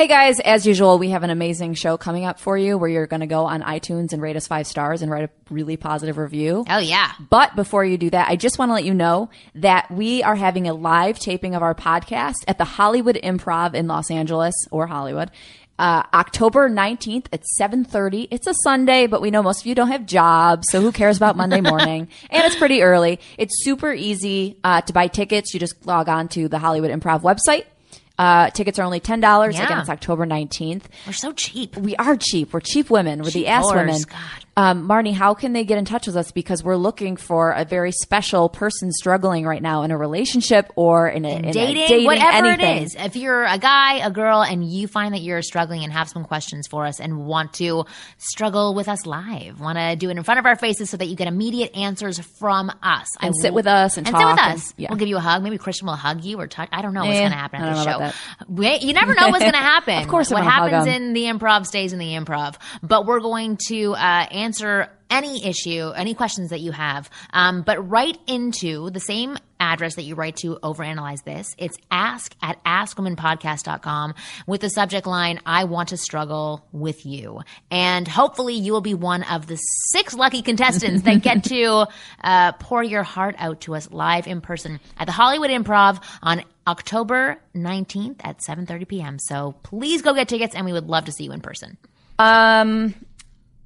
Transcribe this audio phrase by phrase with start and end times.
[0.00, 3.06] Hey guys, as usual, we have an amazing show coming up for you where you're
[3.06, 6.16] going to go on iTunes and rate us five stars and write a really positive
[6.16, 6.64] review.
[6.70, 7.12] Oh yeah.
[7.28, 10.36] But before you do that, I just want to let you know that we are
[10.36, 14.86] having a live taping of our podcast at the Hollywood Improv in Los Angeles or
[14.86, 15.30] Hollywood.
[15.78, 18.28] Uh, October 19th at 7.30.
[18.30, 21.18] It's a Sunday, but we know most of you don't have jobs, so who cares
[21.18, 22.08] about Monday morning?
[22.30, 23.20] and it's pretty early.
[23.36, 25.52] It's super easy uh, to buy tickets.
[25.52, 27.66] You just log on to the Hollywood Improv website.
[28.20, 29.22] Uh, tickets are only $10.
[29.22, 29.64] Yeah.
[29.64, 30.82] Again, it's October 19th.
[31.06, 31.74] We're so cheap.
[31.78, 32.52] We are cheap.
[32.52, 33.22] We're cheap women.
[33.22, 34.02] We're the ass whores, women.
[34.02, 34.44] God.
[34.60, 36.32] Um, Marnie, how can they get in touch with us?
[36.32, 41.08] Because we're looking for a very special person struggling right now in a relationship or
[41.08, 42.76] in a, in a dating, dating whatever anything.
[42.78, 42.94] it is.
[42.98, 46.24] If you're a guy, a girl, and you find that you're struggling and have some
[46.24, 47.86] questions for us and want to
[48.18, 51.06] struggle with us live, want to do it in front of our faces so that
[51.06, 53.06] you get immediate answers from us.
[53.20, 54.88] And sit with us and sit with talk and- yeah.
[54.90, 55.42] We'll give you a hug.
[55.42, 56.68] Maybe Christian will hug you or touch.
[56.70, 58.76] I don't know what's Eh, going to happen at the show.
[58.86, 60.02] you never know what's going to happen.
[60.02, 62.56] Of course what happens in the improv stays in the improv.
[62.82, 64.49] But we're going to uh, answer
[65.10, 67.10] any issue, any questions that you have.
[67.32, 71.54] Um, but write into the same address that you write to overanalyze this.
[71.58, 74.14] It's ask at askwomenpodcast.com
[74.46, 77.42] with the subject line, I want to struggle with you.
[77.70, 79.56] And hopefully you will be one of the
[79.90, 81.86] six lucky contestants that get to
[82.24, 86.42] uh, pour your heart out to us live in person at the Hollywood Improv on
[86.66, 89.18] October 19th at 7.30 p.m.
[89.18, 91.76] So please go get tickets and we would love to see you in person.
[92.18, 92.94] Um,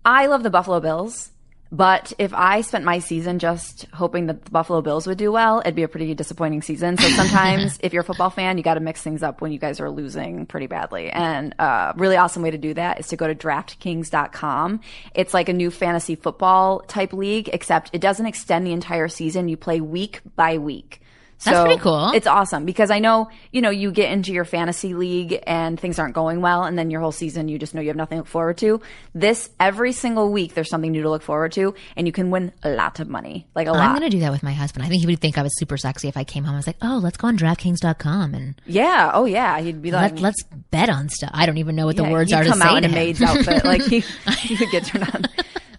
[0.04, 1.30] I love the Buffalo Bills,
[1.72, 5.60] but if I spent my season just hoping that the Buffalo Bills would do well,
[5.60, 6.96] it'd be a pretty disappointing season.
[6.96, 9.58] So sometimes, if you're a football fan, you got to mix things up when you
[9.58, 11.10] guys are losing pretty badly.
[11.10, 14.80] And a really awesome way to do that is to go to DraftKings.com.
[15.14, 19.48] It's like a new fantasy football type league, except it doesn't extend the entire season.
[19.48, 21.00] You play week by week.
[21.44, 22.10] That's So pretty cool.
[22.12, 25.98] It's awesome because I know, you know, you get into your fantasy league and things
[25.98, 28.20] aren't going well and then your whole season you just know you have nothing to
[28.22, 28.80] look forward to.
[29.14, 32.52] This every single week there's something new to look forward to and you can win
[32.62, 33.46] a lot of money.
[33.54, 33.98] Like a I'm lot.
[33.98, 34.84] going to do that with my husband.
[34.84, 36.54] I think he would think I was super sexy if I came home.
[36.54, 40.12] I was like, oh, let's go on DraftKings.com and yeah, oh yeah, he'd be like
[40.12, 41.30] let, let's bet on stuff.
[41.34, 42.82] I don't even know what yeah, the words he'd are to come say out in
[42.84, 42.94] to a him.
[42.94, 43.64] maid's outfit.
[43.64, 44.00] Like he,
[44.38, 45.24] he would get turned on.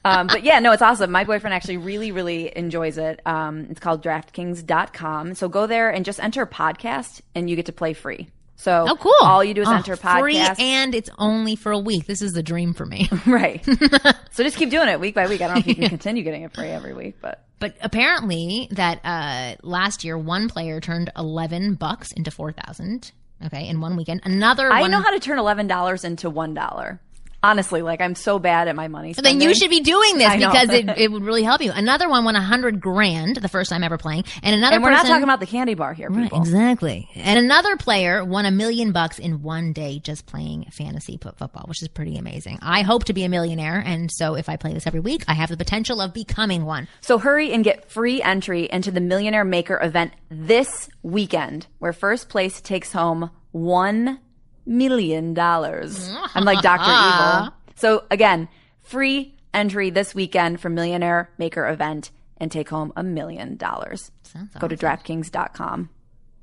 [0.06, 1.12] Um, but yeah, no, it's awesome.
[1.12, 3.20] My boyfriend actually really, really enjoys it.
[3.26, 5.36] Um, it's called DraftKings.com.
[5.36, 8.30] So go there and just enter podcast and you get to play free.
[8.58, 9.14] So Oh, cool.
[9.22, 10.20] all you do is Oh, enter podcast.
[10.22, 12.06] Free and it's only for a week.
[12.06, 13.10] This is the dream for me.
[13.26, 13.66] Right.
[14.32, 15.42] so just keep doing it week by week.
[15.42, 18.70] I don't know if you can continue getting it free every week, but But apparently
[18.72, 23.12] that uh, last year one player turned 11 bucks into 4,000.
[23.48, 24.22] Okay, in one weekend.
[24.24, 27.02] Another I one know how to turn eleven dollars into one dollar.
[27.46, 29.14] Honestly, like I'm so bad at my money.
[29.14, 31.72] So then you should be doing this because it, it would really help you.
[31.72, 34.24] Another one won a 100 grand the first time ever playing.
[34.42, 36.40] And another And we're not talking about the candy bar here, Right, people.
[36.42, 37.08] exactly.
[37.14, 41.84] And another player won a million bucks in one day just playing fantasy football, which
[41.84, 42.58] is pretty amazing.
[42.64, 45.36] I hope to be a millionaire, and so if I play this every week, I
[45.36, 46.88] have the potential of becoming one.
[47.02, 52.28] So hurry and get free entry into the Millionaire Maker event this weekend, where first
[52.28, 54.20] place takes home one
[54.66, 56.10] million dollars.
[56.34, 57.54] I'm like Doctor Evil.
[57.76, 58.48] So again,
[58.82, 64.12] free entry this weekend for Millionaire Maker event and take home a million dollars.
[64.60, 65.90] Go to DraftKings.com.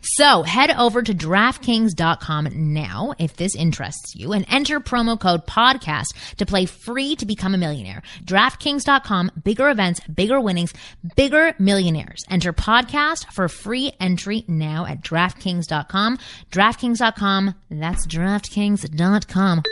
[0.02, 6.36] So head over to DraftKings.com now if this interests you and enter promo code podcast
[6.36, 8.02] to play free to become a millionaire.
[8.24, 10.74] DraftKings.com, bigger events, bigger winnings,
[11.16, 12.24] bigger millionaires.
[12.28, 16.18] Enter podcast for free entry now at DraftKings.com.
[16.50, 19.62] DraftKings.com, that's DraftKings.com.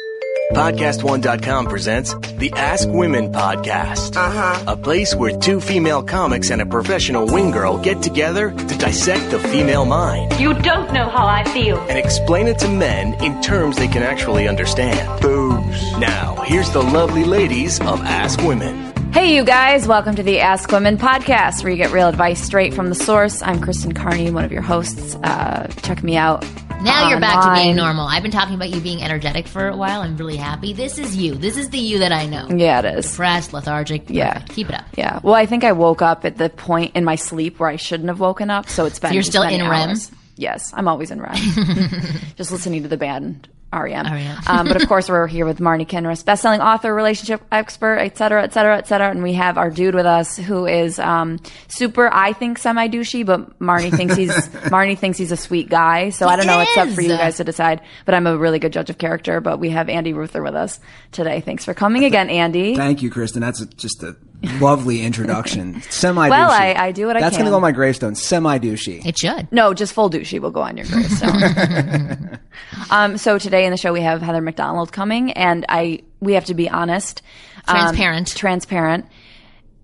[0.53, 4.17] PodcastOne.com presents the Ask Women Podcast.
[4.17, 4.65] Uh-huh.
[4.67, 9.31] A place where two female comics and a professional wing girl get together to dissect
[9.31, 11.79] the female mind You don't know how I feel.
[11.89, 15.21] and explain it to men in terms they can actually understand.
[15.23, 15.83] Boobs.
[15.99, 18.93] Now, here's the lovely ladies of Ask Women.
[19.13, 22.73] Hey, you guys, welcome to the Ask Women podcast, where you get real advice straight
[22.73, 23.43] from the source.
[23.43, 25.17] I'm Kristen Carney, one of your hosts.
[25.17, 26.45] Uh, check me out.
[26.83, 28.07] Now you're back to being normal.
[28.07, 30.03] I've been talking about you being energetic for a while.
[30.03, 30.73] I'm really happy.
[30.73, 31.35] This is you.
[31.35, 32.49] This is the you that I know.
[32.51, 33.11] Yeah, it is.
[33.11, 34.09] Depressed, lethargic.
[34.09, 34.35] Yeah.
[34.35, 34.53] Perfect.
[34.53, 34.85] Keep it up.
[34.97, 35.19] Yeah.
[35.25, 38.11] Well, I think I woke up at the point in my sleep where I shouldn't
[38.11, 38.69] have woken up.
[38.69, 39.13] So it's been.
[39.13, 39.97] you're still in REM?
[40.37, 41.35] Yes, I'm always in REM.
[42.37, 44.07] Just listening to the band REM.
[44.07, 44.39] REM.
[44.47, 48.43] um, but of course, we're here with Marnie Kinrys, best-selling author, relationship expert, et cetera,
[48.43, 49.11] et cetera, et cetera.
[49.11, 51.39] And we have our dude with us who is um,
[51.69, 54.31] super, I think, semi-douchey, but Marnie thinks he's
[54.71, 56.11] Marnie thinks he's a sweet guy.
[56.11, 56.61] So I don't know.
[56.61, 57.81] It's up for you guys to decide.
[58.05, 59.41] But I'm a really good judge of character.
[59.41, 60.81] But we have Andy Ruther with us
[61.13, 61.41] today.
[61.41, 62.75] Thanks for coming again, Andy.
[62.75, 63.41] Thank you, Kristen.
[63.41, 64.17] That's a, just a
[64.61, 65.83] lovely introduction.
[65.91, 66.31] Semi douchey.
[66.31, 67.27] Well, I- I do what I can.
[67.27, 67.45] That's can.
[67.45, 68.15] gonna go on my gravestone.
[68.15, 69.05] Semi douchey.
[69.05, 69.51] It should.
[69.53, 72.39] No, just full douchey will go on your gravestone.
[72.91, 76.47] um, so today in the show we have Heather McDonald coming, and I we have
[76.47, 77.23] to be honest,
[77.69, 78.37] um, Transparent.
[78.37, 79.07] transparent.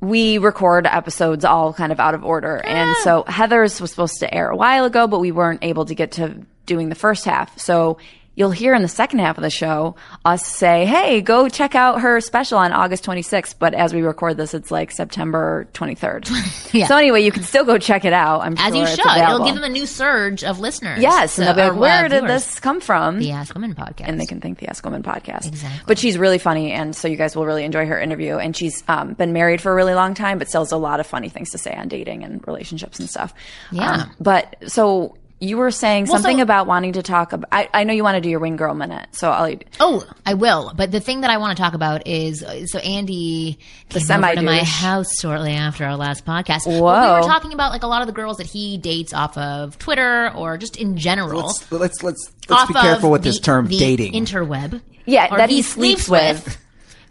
[0.00, 4.32] We record episodes all kind of out of order, and so Heather's was supposed to
[4.32, 7.58] air a while ago, but we weren't able to get to doing the first half.
[7.58, 7.96] So
[8.36, 12.02] you'll hear in the second half of the show us say, "Hey, go check out
[12.02, 16.30] her special on August 26th." But as we record this, it's like September 23rd.
[16.76, 16.88] Yeah.
[16.88, 18.42] So anyway, you can still go check it out.
[18.42, 19.06] I'm As sure you should.
[19.16, 21.00] It'll give them a new surge of listeners.
[21.00, 22.44] Yes, and they'll be like, "Where uh, did viewers.
[22.44, 24.04] this come from?" The Ask Women podcast.
[24.06, 25.46] and they can thank the Ask Women podcast.
[25.46, 25.80] Exactly.
[25.86, 28.36] But she's really funny, and so you guys will really enjoy her interview.
[28.36, 31.00] And she's um, been married for a really long time, but still has a lot
[31.00, 33.32] of funny things to say on dating and relationships and stuff.
[33.72, 33.90] Yeah.
[33.90, 37.48] Um, but so you were saying Well, something so- about wanting to talk about.
[37.52, 39.54] I, I know you want to do your wing girl minute, so I'll.
[39.80, 40.72] Oh, I will.
[40.74, 42.40] But the thing that I want to talk about is
[42.70, 43.58] so Andy
[43.90, 46.64] came over to my house shortly after our last podcast.
[46.64, 47.20] But we Whoa.
[47.20, 50.32] were talking about like a lot of the girls that he dates off of Twitter
[50.34, 51.42] or just in general.
[51.46, 54.12] Let's let's let's, let's be careful of with this term the dating.
[54.14, 54.80] interweb.
[55.04, 56.58] Yeah, or that he sleeps with.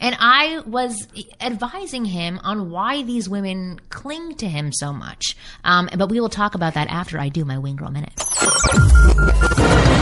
[0.06, 1.08] And I was
[1.42, 5.36] advising him on why these women cling to him so much.
[5.64, 8.14] Um, but we will talk about that after I do my Wing Girl Minute.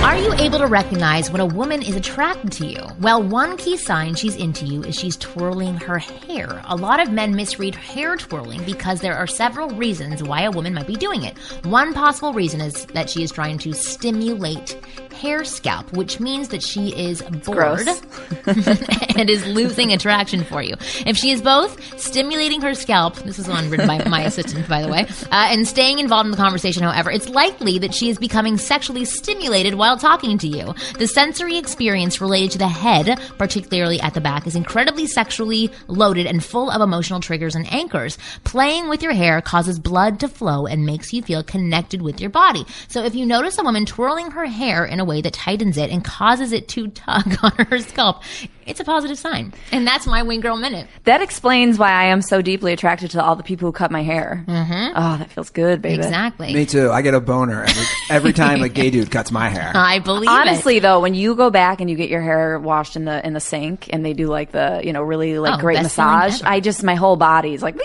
[0.04, 2.86] Are you able to recognize when a woman is attracted to you?
[3.00, 6.62] Well, one key sign she's into you is she's twirling her hair.
[6.66, 10.74] A lot of men misread hair twirling because there are several reasons why a woman
[10.74, 11.38] might be doing it.
[11.64, 14.78] One possible reason is that she is trying to stimulate
[15.14, 17.88] hair scalp, which means that she is bored
[19.16, 20.76] and is losing attraction for you.
[21.06, 24.82] If she is both stimulating her scalp, this is one written by my assistant, by
[24.82, 28.18] the way, uh, and staying involved in the conversation, however, it's likely that she is
[28.18, 30.74] becoming sexually stimulated while talking to you.
[30.98, 36.26] The sensory experience related to the head, particularly at the back, is incredibly sexually loaded
[36.26, 38.18] and full of emotional triggers and anchors.
[38.44, 42.30] Playing with your hair causes blood to flow and makes you feel connected with your
[42.30, 42.66] body.
[42.88, 45.90] So if you notice a woman twirling her hair in a way that tightens it
[45.90, 48.24] and causes it to tug on her scalp,
[48.66, 49.54] it's a positive sign.
[49.72, 50.88] And that's my wing girl minute.
[51.04, 54.04] That explains why I am so deeply attracted to all the people who cut my
[54.04, 54.44] hair.
[54.48, 54.94] Mm-hmm.
[54.96, 55.96] Oh, that feels good, baby.
[55.96, 56.54] Exactly.
[56.54, 56.90] Me too.
[56.92, 59.72] I get a boner every, every time a gay dude cuts my hair.
[59.76, 60.34] I believe it.
[60.34, 63.34] Honestly, though, when you go back and you get your hair washed in the in
[63.34, 66.42] the sink and they do like the you know really like Oh, great massage.
[66.44, 67.76] I just my whole body's like.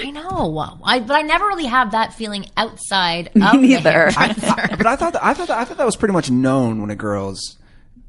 [0.00, 0.78] I know.
[0.84, 3.90] I, but I never really have that feeling outside Me of the neither.
[3.90, 4.34] hair I.
[4.70, 6.80] I- but I thought that, I thought that, I thought that was pretty much known
[6.80, 7.56] when a girl's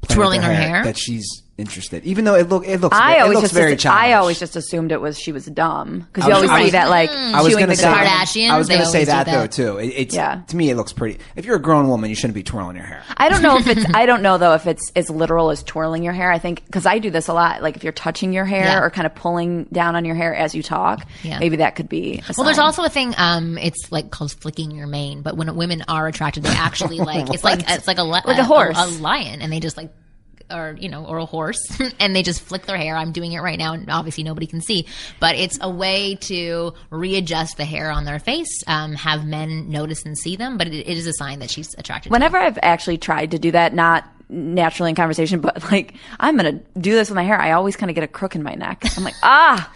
[0.00, 0.84] with Twirling her hair?
[0.84, 2.04] that she's interested.
[2.04, 4.56] Even though it look it looks I it always looks just very I always just
[4.56, 7.10] assumed it was she was dumb because you was- always I see was- that like
[7.10, 7.98] I was chewing gonna the say gum.
[7.98, 9.52] Kardashians, I was they going to say always do that, though that.
[9.52, 9.76] too.
[9.78, 10.42] It, it's Yeah.
[10.48, 11.18] to me it looks pretty.
[11.36, 13.02] If you're a grown woman, you shouldn't be twirling your hair.
[13.16, 16.02] I don't know if it's I don't know though if it's as literal as twirling
[16.02, 16.30] your hair.
[16.32, 17.62] I think because I do this a lot.
[17.62, 18.80] Like if you're touching your hair Yeah.
[18.82, 21.38] or kind of pulling down on your hair as you talk, Yeah.
[21.38, 22.22] maybe that could be.
[22.28, 22.64] A Well, there's sign.
[22.66, 23.14] also a thing.
[23.18, 25.22] Um, it's like called flicking your mane.
[25.22, 28.38] But when women are attracted, they actually like it's like it's like a li- Like
[28.38, 28.76] a horse.
[28.78, 29.90] a, lion, and they just like.
[30.50, 31.60] Or you know, or a horse,
[32.00, 32.96] and they just flick their hair.
[32.96, 34.86] I'm doing it right now, and obviously nobody can see.
[35.20, 40.04] But it's a way to readjust the hair on their face, um, have men notice
[40.04, 40.58] and see them.
[40.58, 42.08] But it, it is a sign that she's attracted.
[42.08, 46.36] to Whenever I've actually tried to do that, not naturally in conversation, but like I'm
[46.36, 48.54] gonna do this with my hair, I always kind of get a crook in my
[48.54, 48.84] neck.
[48.96, 49.72] I'm like, ah,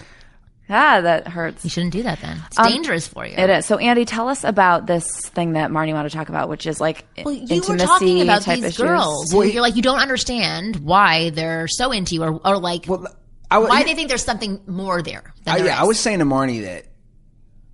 [0.71, 1.65] ah, that hurts.
[1.65, 2.41] You shouldn't do that then.
[2.47, 3.35] It's dangerous for you.
[3.37, 3.67] It is.
[3.67, 6.81] So, Andy, tell us about this thing that Marnie wanted to talk about, which is
[6.81, 8.79] like Well, you intimacy were talking about type these issues.
[8.87, 9.33] girls.
[9.33, 13.07] who you're like, you don't understand why they're so into you, or, or like, Well,
[13.51, 15.33] I, w- why they think there's something more there.
[15.45, 16.87] Than I, there yeah, I was saying to Marnie that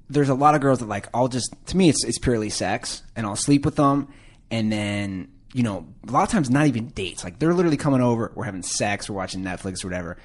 [0.08, 3.02] there's a lot of girls that like I'll just to me it's it's purely sex
[3.14, 4.08] and I'll sleep with them
[4.50, 8.00] and then you know a lot of times not even dates like they're literally coming
[8.00, 10.16] over we're having sex we're watching Netflix or whatever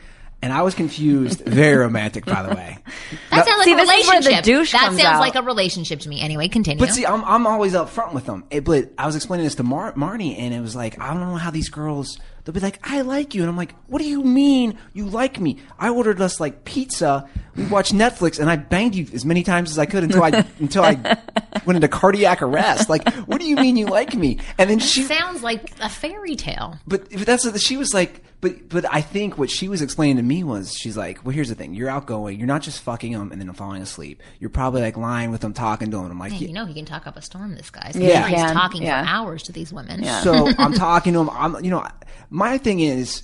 [0.41, 2.77] and I was confused very romantic by the way
[3.31, 4.43] That sounds like See, a this is where relationship.
[4.45, 5.19] the douche that comes sounds out.
[5.19, 6.21] like a relationship to me.
[6.21, 6.79] Anyway, continue.
[6.85, 8.45] But see, I'm, I'm always up front with them.
[8.49, 11.21] It, but I was explaining this to Mar- Marnie, and it was like, I don't
[11.21, 13.41] know how these girls, they'll be like, I like you.
[13.41, 15.57] And I'm like, what do you mean you like me?
[15.79, 17.27] I ordered us like pizza.
[17.55, 20.45] We watched Netflix, and I banged you as many times as I could until I,
[20.59, 21.17] until I
[21.65, 22.89] went into cardiac arrest.
[22.89, 24.39] Like, what do you mean you like me?
[24.57, 26.77] And then she, sounds like a fairy tale.
[26.87, 28.23] but but that's what she was like.
[28.41, 31.49] But but I think what she was explaining to me was she's like, well, here's
[31.49, 32.37] the thing: you're outgoing.
[32.37, 34.21] You're not just fucking them and then falling asleep.
[34.39, 36.11] You're probably like lying with them, talking to them.
[36.11, 37.55] I'm like, Hey, you know, he can talk up a storm.
[37.55, 37.91] This guy.
[37.91, 38.53] So Yeah, I'm sure he he's can.
[38.53, 39.03] talking Yeah.
[39.03, 40.03] for hours to these women.
[40.03, 40.21] Yeah.
[40.21, 41.29] So I'm talking to him.
[41.31, 41.87] I'm, you know,
[42.29, 43.23] my thing is,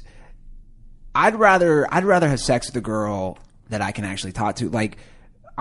[1.14, 3.38] I'd rather, I'd rather have sex with a girl
[3.70, 4.70] that I can actually talk to.
[4.70, 4.98] Like,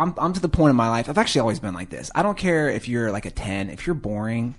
[0.00, 1.08] I'm, I'm to the point in my life.
[1.08, 2.10] I've actually always been like this.
[2.14, 3.70] I don't care if you're like a ten.
[3.70, 4.54] If you're boring,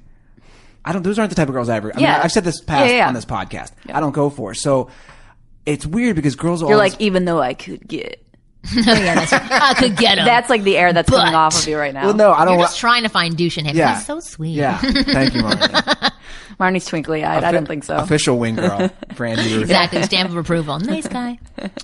[0.86, 1.04] I don't.
[1.04, 1.92] Those aren't the type of girls I ever.
[1.92, 2.22] I mean, Yeah.
[2.24, 3.08] I've said this past Yeah, yeah.
[3.08, 3.72] on this podcast.
[3.92, 4.54] I don't go for.
[4.54, 4.90] So
[5.66, 6.62] it's weird because girls.
[6.62, 8.24] You're always, like, even though I could get.
[8.76, 9.42] yeah, that's right.
[9.52, 10.26] I could get him.
[10.26, 12.06] That's like the air that's coming off of you right now.
[12.06, 12.70] Well, no, I don't You're want.
[12.70, 13.76] just trying to find douche in him.
[13.76, 13.96] Yeah.
[13.96, 14.52] He's so sweet.
[14.56, 16.12] Yeah, thank you, Marnie.
[16.60, 17.44] Marnie's twinkly eyed.
[17.44, 17.98] I don't think so.
[17.98, 19.62] Official wing girl for Andy Ruther.
[19.62, 20.04] Exactly.
[20.04, 20.80] Stamp of approval.
[20.80, 21.40] Nice guy.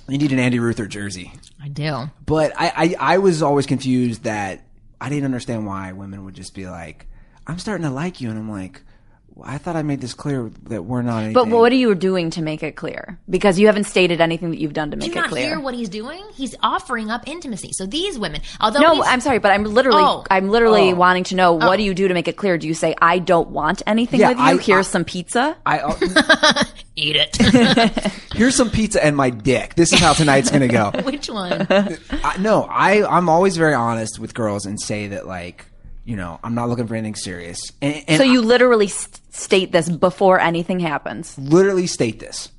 [0.08, 1.32] You need an Andy Ruther jersey.
[1.62, 2.10] I do.
[2.26, 4.62] But I, I, I was always confused that
[5.00, 7.06] I didn't understand why women would just be like,
[7.46, 8.87] "I'm starting to like you," and I'm like, well,
[9.42, 11.32] "I thought I made this clear that we're not." Anything.
[11.34, 13.18] But what are you doing to make it clear?
[13.28, 15.46] Because you haven't stated anything that you've done to Do make you it not clear.
[15.48, 16.22] hear what he's doing?
[16.34, 17.70] He's offering up intimacy.
[17.72, 20.24] So these women, although no, he's- I'm sorry, but I'm literally, Oh.
[20.30, 20.96] I'm literally Oh.
[20.96, 22.58] wanting to know what do you do to make it clear?
[22.58, 24.44] Do you say I don't want anything Yeah, with you?
[24.44, 25.56] I- Here's I- some pizza.
[25.66, 25.94] I, uh,
[26.96, 27.36] eat it.
[28.34, 29.74] here's some pizza and my dick.
[29.76, 30.90] This is how tonight's gonna go.
[31.04, 31.66] Which one?
[31.70, 35.66] I, no, I I'm always very honest with girls and say that like,
[36.08, 37.60] you know, I'm not looking for anything serious.
[37.82, 41.36] And, and so you literally st- state this before anything happens.
[41.36, 42.50] literally state this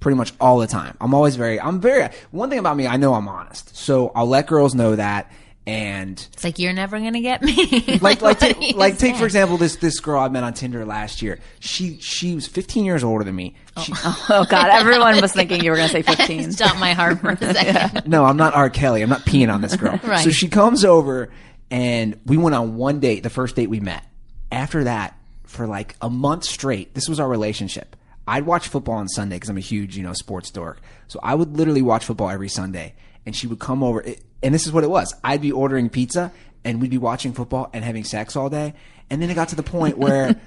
[0.00, 0.96] pretty much all the time.
[0.98, 3.76] I'm always very, I'm very, one thing about me, I know I'm honest.
[3.76, 5.30] So I'll let girls know that.
[5.66, 7.98] And It's like you're never gonna get me.
[8.00, 10.86] like, like, what take, like, take for example, this, this girl I met on Tinder
[10.86, 11.38] last year.
[11.60, 13.56] She, she was 15 years older than me.
[13.76, 13.82] Oh.
[13.82, 13.92] She,
[14.30, 16.52] Oh God, everyone was thinking you were going to say 15.
[16.52, 18.08] Stop my heart for a second.
[18.08, 18.70] no, I'm not R.
[18.70, 19.02] Kelly.
[19.02, 20.00] I'm not peeing on this girl.
[20.02, 20.24] Right.
[20.24, 21.28] So she comes over
[21.70, 24.04] and we went on one date, the first date we met.
[24.50, 27.96] After that, for like a month straight, this was our relationship.
[28.26, 30.80] I'd watch football on Sunday because I'm a huge, you know, sports dork.
[31.08, 32.94] So I would literally watch football every Sunday
[33.26, 34.04] and she would come over.
[34.42, 35.14] And this is what it was.
[35.24, 36.32] I'd be ordering pizza
[36.64, 38.74] and we'd be watching football and having sex all day.
[39.08, 40.40] And then it got to the point where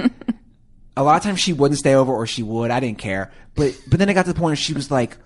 [0.97, 2.71] a lot of times she wouldn't stay over or she would.
[2.71, 3.31] I didn't care.
[3.55, 5.17] But but then it got to the point where she was like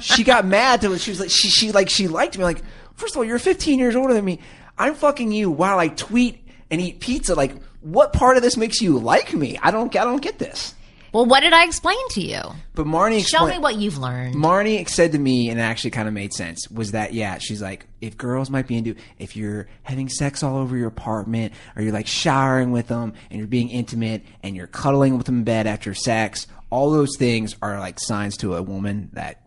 [0.00, 1.00] she got mad to it.
[1.00, 2.44] She was like she she like she liked me.
[2.44, 2.62] Like,
[2.94, 4.40] first of all, you're 15 years older than me.
[4.82, 7.36] I'm fucking you while I tweet and eat pizza.
[7.36, 9.56] Like, what part of this makes you like me?
[9.62, 10.74] I don't I don't get this.
[11.12, 12.40] Well, what did I explain to you?
[12.74, 14.34] But Marnie Show me what you've learned.
[14.34, 17.60] Marnie said to me, and it actually kind of made sense, was that, yeah, she's
[17.60, 21.82] like, if girls might be into, if you're having sex all over your apartment, or
[21.82, 25.44] you're like showering with them, and you're being intimate, and you're cuddling with them in
[25.44, 29.41] bed after sex, all those things are like signs to a woman that,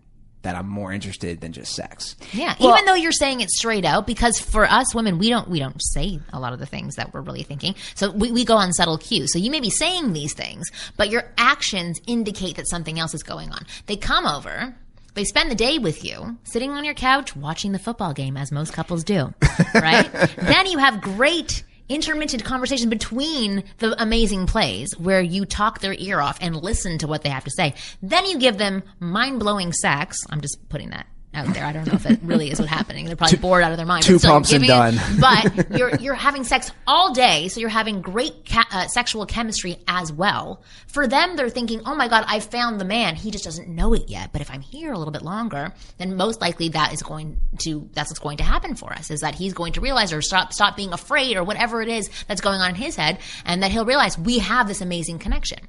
[0.45, 2.15] that I'm more interested than just sex.
[2.31, 5.59] Yeah, even though you're saying it straight out, because for us women, we don't we
[5.59, 7.73] don't say a lot of the things that we're really thinking.
[7.95, 9.33] So we, we go on subtle cues.
[9.33, 13.23] So you may be saying these things, but your actions indicate that something else is
[13.23, 13.65] going on.
[13.87, 14.75] They come over.
[15.15, 18.51] They spend the day with you, sitting on your couch, watching the football game, as
[18.51, 19.33] most couples do,
[19.73, 20.11] right?
[20.35, 26.19] then you have great intermittent conversation between the amazing plays where you talk their ear
[26.19, 27.73] off and listen to what they have to say.
[28.01, 30.17] Then you give them mind blowing sex.
[30.29, 31.65] I'm just putting that out there.
[31.65, 33.05] I don't know if it really is what's happening.
[33.05, 34.03] They're probably bored out of their mind.
[34.03, 35.19] two but pumps and giving it- done.
[35.19, 39.77] but you're you're having sex all day, so you're having great ca- uh, sexual chemistry
[39.87, 40.63] as well.
[40.87, 43.15] For them, they're thinking, "Oh my god, I found the man.
[43.15, 44.31] He just doesn't know it yet.
[44.31, 47.89] But if I'm here a little bit longer, then most likely that is going to
[47.93, 49.11] that's what's going to happen for us.
[49.11, 52.09] Is that he's going to realize or stop stop being afraid or whatever it is
[52.27, 55.59] that's going on in his head, and that he'll realize we have this amazing connection."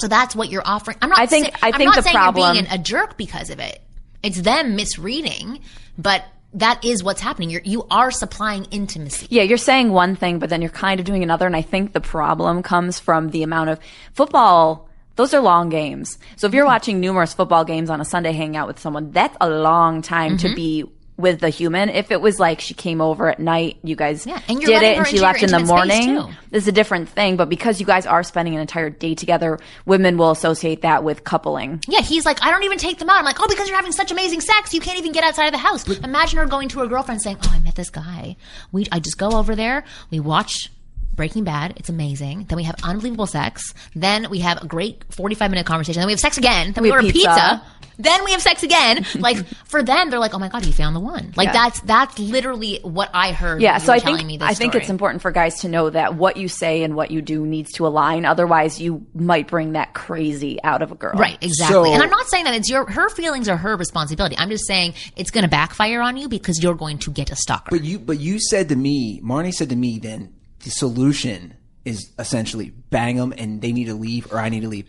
[0.00, 0.96] So that's what you're offering.
[1.00, 1.20] I'm not.
[1.20, 3.16] I think- say- I I'm think not the saying problem- you're being an, a jerk
[3.16, 3.80] because of it.
[4.24, 5.60] It's them misreading,
[5.98, 7.50] but that is what's happening.
[7.50, 9.26] You're, you are supplying intimacy.
[9.28, 11.46] Yeah, you're saying one thing, but then you're kind of doing another.
[11.46, 13.78] And I think the problem comes from the amount of
[14.12, 14.88] football.
[15.16, 16.18] Those are long games.
[16.36, 19.36] So if you're watching numerous football games on a Sunday, hanging out with someone, that's
[19.40, 20.48] a long time Mm-hmm.
[20.48, 20.84] to be
[21.16, 21.88] with the human.
[21.88, 24.98] If it was like she came over at night, you guys Yeah, and did it,
[24.98, 26.16] and she left in the morning,
[26.50, 27.36] this is a different thing.
[27.36, 31.22] But because you guys are spending an entire day together, women will associate that with
[31.24, 31.80] coupling.
[31.86, 33.18] Yeah, he's like, I don't even take them out.
[33.18, 35.52] I'm like, oh, because you're having such amazing sex, you can't even get outside of
[35.52, 35.86] the house.
[35.98, 38.36] Imagine her going to her girlfriend saying, oh, I met this guy.
[38.72, 40.70] We, I just go over there, we watch
[41.14, 41.74] Breaking Bad.
[41.76, 42.46] It's amazing.
[42.48, 43.72] Then we have unbelievable sex.
[43.94, 46.00] Then we have a great 45 minute conversation.
[46.00, 46.72] Then we have sex again.
[46.72, 47.28] Then we, We order pizza.
[47.28, 47.62] pizza.
[47.98, 49.06] Then we have sex again.
[49.14, 51.32] like for them, they're like, oh my god, you found the one.
[51.36, 51.52] Like Yeah.
[51.52, 53.60] that's that's literally what I heard.
[53.62, 55.68] Yeah, you so I telling think me this I think it's important for guys to
[55.68, 58.24] know that what you say and what you do needs to align.
[58.24, 61.14] Otherwise, you might bring that crazy out of a girl.
[61.14, 61.74] Right, exactly.
[61.88, 64.36] So- and I'm not saying that it's your her feelings are her responsibility.
[64.38, 67.36] I'm just saying it's going to backfire on you because you're going to get a
[67.36, 67.70] stalker.
[67.70, 70.34] But you, but you said to me, Marnie said to me, then
[70.64, 74.68] the solution is essentially bang them and they need to leave or I need to
[74.68, 74.86] leave.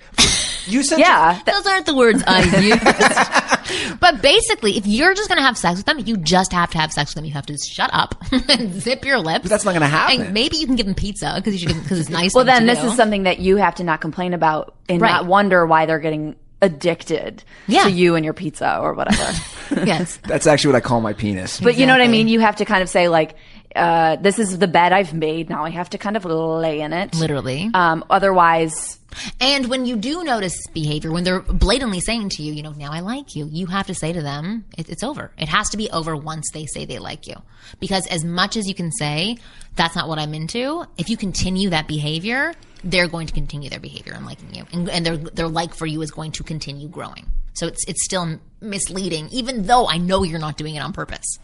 [0.67, 1.34] You said Yeah.
[1.34, 2.43] th- Those aren't the words I
[3.89, 4.00] used.
[4.00, 6.77] but basically, if you're just going to have sex with them, you just have to
[6.77, 7.25] have sex with them.
[7.25, 9.43] You have to shut up and zip your lips.
[9.43, 10.22] But that's not gonna happen.
[10.22, 12.34] And maybe you can give them pizza because you should because it's nice.
[12.34, 12.88] Well, then to this do.
[12.88, 15.12] is something that you have to not complain about and Right.
[15.12, 17.84] not wonder why they're getting addicted Yeah.
[17.84, 19.24] to you and your pizza or whatever.
[19.86, 20.17] yes.
[20.24, 21.60] That's actually what I call my penis.
[21.60, 22.27] But you know what I mean?
[22.27, 23.36] You have to kind of say like,
[23.75, 25.50] uh, this is the bed I've made.
[25.50, 27.13] Now I have to kind of lay in it.
[27.15, 27.70] Literally.
[27.74, 29.00] Um, otherwise,
[29.39, 32.91] And when you do notice behavior, when they're blatantly saying to you, you know, now
[32.91, 35.32] I like you, you have to say to them, it, it's over.
[35.38, 37.36] It has to be over once they say they like you.
[37.79, 39.38] Because as much as you can say,
[39.75, 42.53] that's not what I'm into, if you continue that behavior,
[42.84, 44.65] they're going to continue their behavior and liking you.
[44.72, 47.27] And, and their, their like for you is going to continue growing.
[47.53, 51.39] So it's, it's still misleading, even though I know you're not doing it on purpose.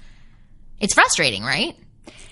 [0.80, 1.76] It's frustrating, right?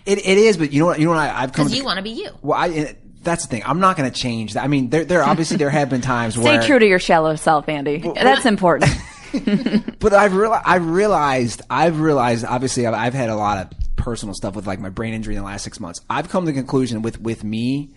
[0.05, 0.99] It, it is, but you know what?
[0.99, 1.19] You know what?
[1.19, 1.65] I, I've come.
[1.67, 2.29] Because you want to be you.
[2.41, 3.63] well, I, it- that's the thing.
[3.65, 4.63] I'm not going to change that.
[4.63, 6.99] I mean, there, there obviously there have been times stay where Stay true to your
[6.99, 7.97] shallow self, Andy.
[7.97, 8.89] That's important.
[9.99, 12.45] But I've realized, I've realized, I've realized.
[12.45, 15.41] Obviously, I've, I've had a lot of personal stuff with like my brain injury in
[15.41, 15.99] the last six months.
[16.09, 17.93] I've come to the conclusion with with me,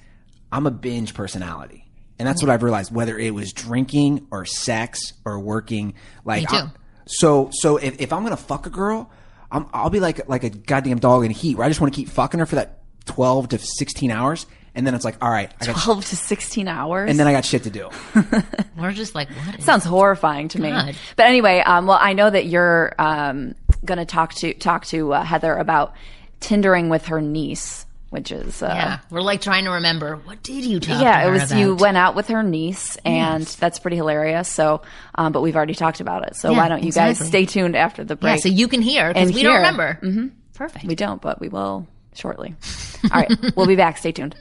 [0.51, 1.89] I'm a binge personality,
[2.19, 2.93] and that's what I've realized.
[2.95, 6.57] Whether it was drinking or sex or working, like Me too.
[6.57, 6.73] I'm-
[7.07, 9.11] so so if, if I'm gonna fuck a girl,
[9.53, 11.97] I'm, I'll be like like a goddamn dog in heat, where I just want to
[12.01, 15.53] keep fucking her for that twelve to sixteen hours, and then it's like, all right,
[15.61, 17.11] I got, sh- 12 to 16 hours.
[17.11, 17.91] and then I got shit to do.
[18.79, 19.59] We're just like, what?
[19.59, 20.71] is- Sounds horrifying to me.
[20.71, 20.97] God.
[21.17, 23.55] But anyway, um, well, I know that you're um,
[23.85, 25.95] going to talk to talk to uh, Heather about
[26.41, 28.99] tindering with her niece, which is uh, yeah.
[29.11, 32.15] We're like trying to remember, what did you talk yeah, it was you went out
[32.15, 34.49] with her niece, and that's pretty hilarious.
[34.49, 34.83] So,
[35.15, 36.37] um, but we've already talked about it.
[36.37, 38.43] So Yeah, why don't you guys stay tuned after the Yeah, break?
[38.43, 39.99] so you can hear because we don't remember.
[40.03, 40.27] Mm-hmm.
[40.55, 40.85] Perfect.
[40.85, 42.55] we don't, but we will shortly.
[43.13, 43.97] All right, we'll be back.
[43.97, 44.37] Stay tuned.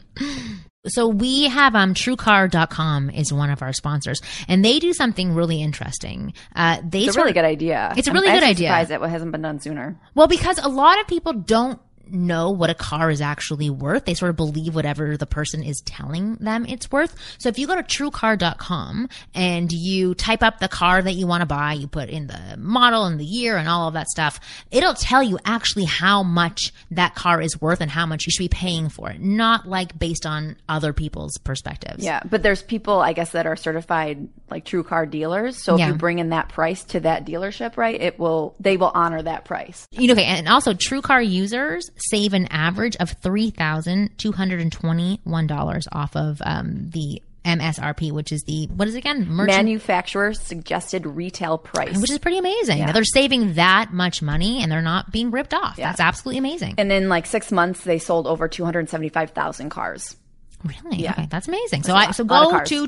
[0.87, 5.61] so we have um truecar.com is one of our sponsors and they do something really
[5.61, 6.33] interesting.
[6.55, 7.93] Uh they It's a really good idea.
[7.95, 8.67] It's a I'm really good actually idea.
[8.67, 9.99] Surprised it hasn't been done sooner.
[10.15, 11.79] Well, because a lot of people don't
[12.13, 14.05] know what a car is actually worth.
[14.05, 17.15] They sort of believe whatever the person is telling them it's worth.
[17.37, 21.41] So if you go to truecar.com and you type up the car that you want
[21.41, 24.39] to buy, you put in the model and the year and all of that stuff,
[24.71, 28.43] it'll tell you actually how much that car is worth and how much you should
[28.43, 32.03] be paying for it, not like based on other people's perspectives.
[32.03, 35.57] Yeah, but there's people, I guess, that are certified like true car dealers.
[35.63, 35.85] So Yeah.
[35.87, 39.21] if you bring in that price to that dealership, right, it will they will honor
[39.21, 39.87] that price.
[39.91, 44.31] You know, okay, and also True Car users save an average of three thousand two
[44.31, 48.99] hundred and twenty-one dollars off of um, the MSRP, which is the what is it
[48.99, 49.27] again?
[49.27, 51.99] Merchant, Manufacturer suggested retail price.
[51.99, 52.79] which is pretty amazing.
[52.85, 55.75] that They're saving that much money and they're not being ripped off.
[55.75, 56.75] That's absolutely amazing.
[56.77, 60.15] and in like six months, they sold over 275,000 cars.
[60.63, 61.07] Really?
[61.09, 61.83] Okay, that's amazing.
[61.83, 62.69] So I so lot of go cars.
[62.69, 62.87] to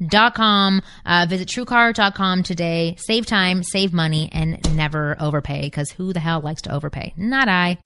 [0.00, 6.20] truecar.com, uh, visit truecar.com today, save time, save money, and never overpay because who the
[6.20, 7.12] hell likes to overpay?
[7.16, 7.78] Not I.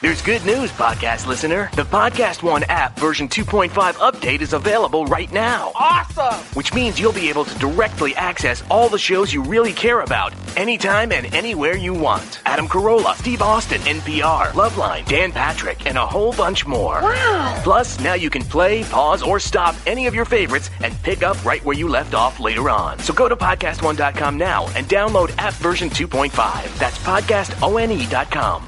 [0.00, 1.68] There's good news, podcast listener.
[1.74, 5.72] The Podcast One app version 2.5 update is available right now.
[5.74, 6.40] Awesome!
[6.54, 10.32] Which means you'll be able to directly access all the shows you really care about,
[10.56, 12.40] anytime and anywhere you want.
[12.46, 17.00] Adam Carolla, Steve Austin, NPR, Loveline, Dan Patrick, and a whole bunch more.
[17.02, 17.60] Wow!
[17.62, 21.42] Plus, now you can play, pause, or stop any of your favorites and pick up
[21.44, 22.98] right where you left off later on.
[22.98, 26.78] So go to podcastone.com now and download app version 2.5.
[26.78, 28.66] That's podcastone.com.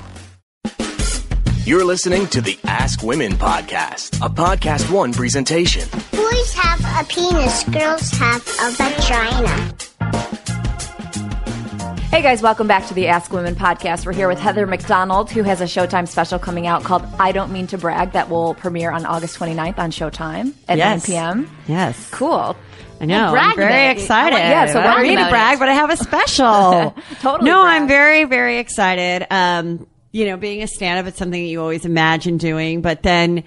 [1.65, 5.87] You're listening to the Ask Women podcast, a Podcast One presentation.
[6.11, 9.82] Boys have a penis, girls have a vagina.
[12.13, 14.05] Hey guys, welcome back to the Ask Women podcast.
[14.05, 17.51] We're here with Heather McDonald, who has a Showtime special coming out called I Don't
[17.51, 21.09] Mean to Brag that will premiere on August 29th on Showtime at Yes.
[21.09, 21.57] 9 p.m.
[21.67, 22.11] Yes.
[22.11, 22.55] Cool.
[23.01, 23.35] I know.
[23.35, 24.37] I'm very excited.
[24.37, 25.61] Yeah, so I don't mean to brag, it.
[25.61, 26.95] but I have a special.
[27.21, 27.81] Totally No, brag.
[27.83, 29.27] I'm very, very excited.
[29.31, 33.43] Um, you know, being a stand-up, it's something that you always imagine doing, but then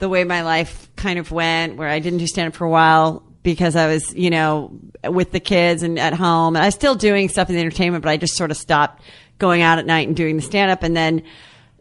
[0.00, 3.22] the way my life kind of went, where I didn't do stand-up for a while
[3.54, 6.94] because I was, you know, with the kids and at home, and I was still
[6.94, 9.02] doing stuff in the entertainment, but I just sort of stopped
[9.38, 11.22] going out at night and doing the stand-up, and then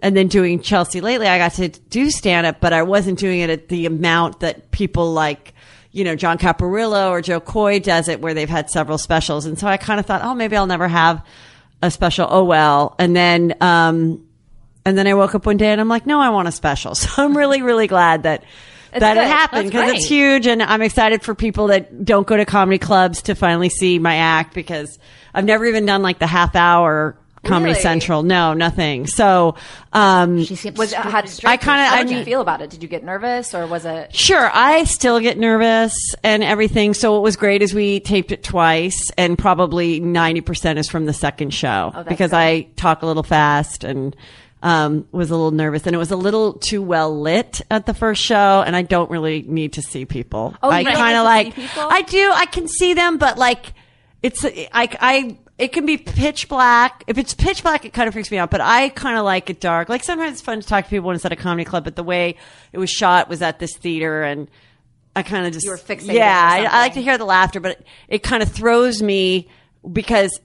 [0.02, 3.42] and then doing Chelsea lately, I got to do stand up, but I wasn't doing
[3.42, 5.54] it at the amount that people like,
[5.92, 9.46] you know, John Caparulo or Jo Koy does it, where they've had several specials.
[9.46, 11.26] And so I kind of thought, oh, maybe I'll never have
[11.82, 12.28] a special.
[12.30, 12.96] Oh well.
[13.00, 14.24] And then, um,
[14.86, 16.96] and then I woke up one day and I'm like, no, I want a special.
[16.96, 18.44] So I'm really, really glad that.
[19.00, 19.22] That good.
[19.24, 22.78] it happened because it's huge and I'm excited for people that don't go to comedy
[22.78, 24.98] clubs to finally see my act because
[25.34, 27.82] I've never even done like the half hour Comedy Really?
[27.82, 28.24] Central.
[28.24, 29.08] No, nothing.
[29.08, 29.56] So,
[29.94, 32.70] um, She skipped Was how did, I kinda- how I did you feel about it?
[32.72, 34.14] Did you get nervous or was it?
[34.14, 36.94] Sure, I still get nervous and everything.
[36.94, 41.06] So what was great is we taped it twice, and probably ninety percent is from
[41.06, 42.38] the second show that's because good.
[42.38, 44.14] I talk a little fast and
[44.64, 47.94] um, was a little nervous, and it was a little too well lit at the
[47.94, 50.56] first show, and I don't really need to see people.
[50.64, 51.54] Oh, I kind of like?
[51.78, 52.32] I do.
[52.34, 53.74] I can see them, but like
[54.24, 57.04] it's I I it can be pitch black.
[57.08, 58.52] If it's pitch black, it kind of freaks me out.
[58.52, 59.90] But I kind of like it dark.
[59.90, 61.84] Like sometimes it's fun to talk to people when it's at a comedy club.
[61.84, 62.36] But the way
[62.72, 64.50] it was shot was at this theater, and
[65.16, 67.60] I kind of just You were fixated Yeah, I, I like to hear the laughter,
[67.60, 69.50] but it, it kind of throws me
[69.92, 70.40] because.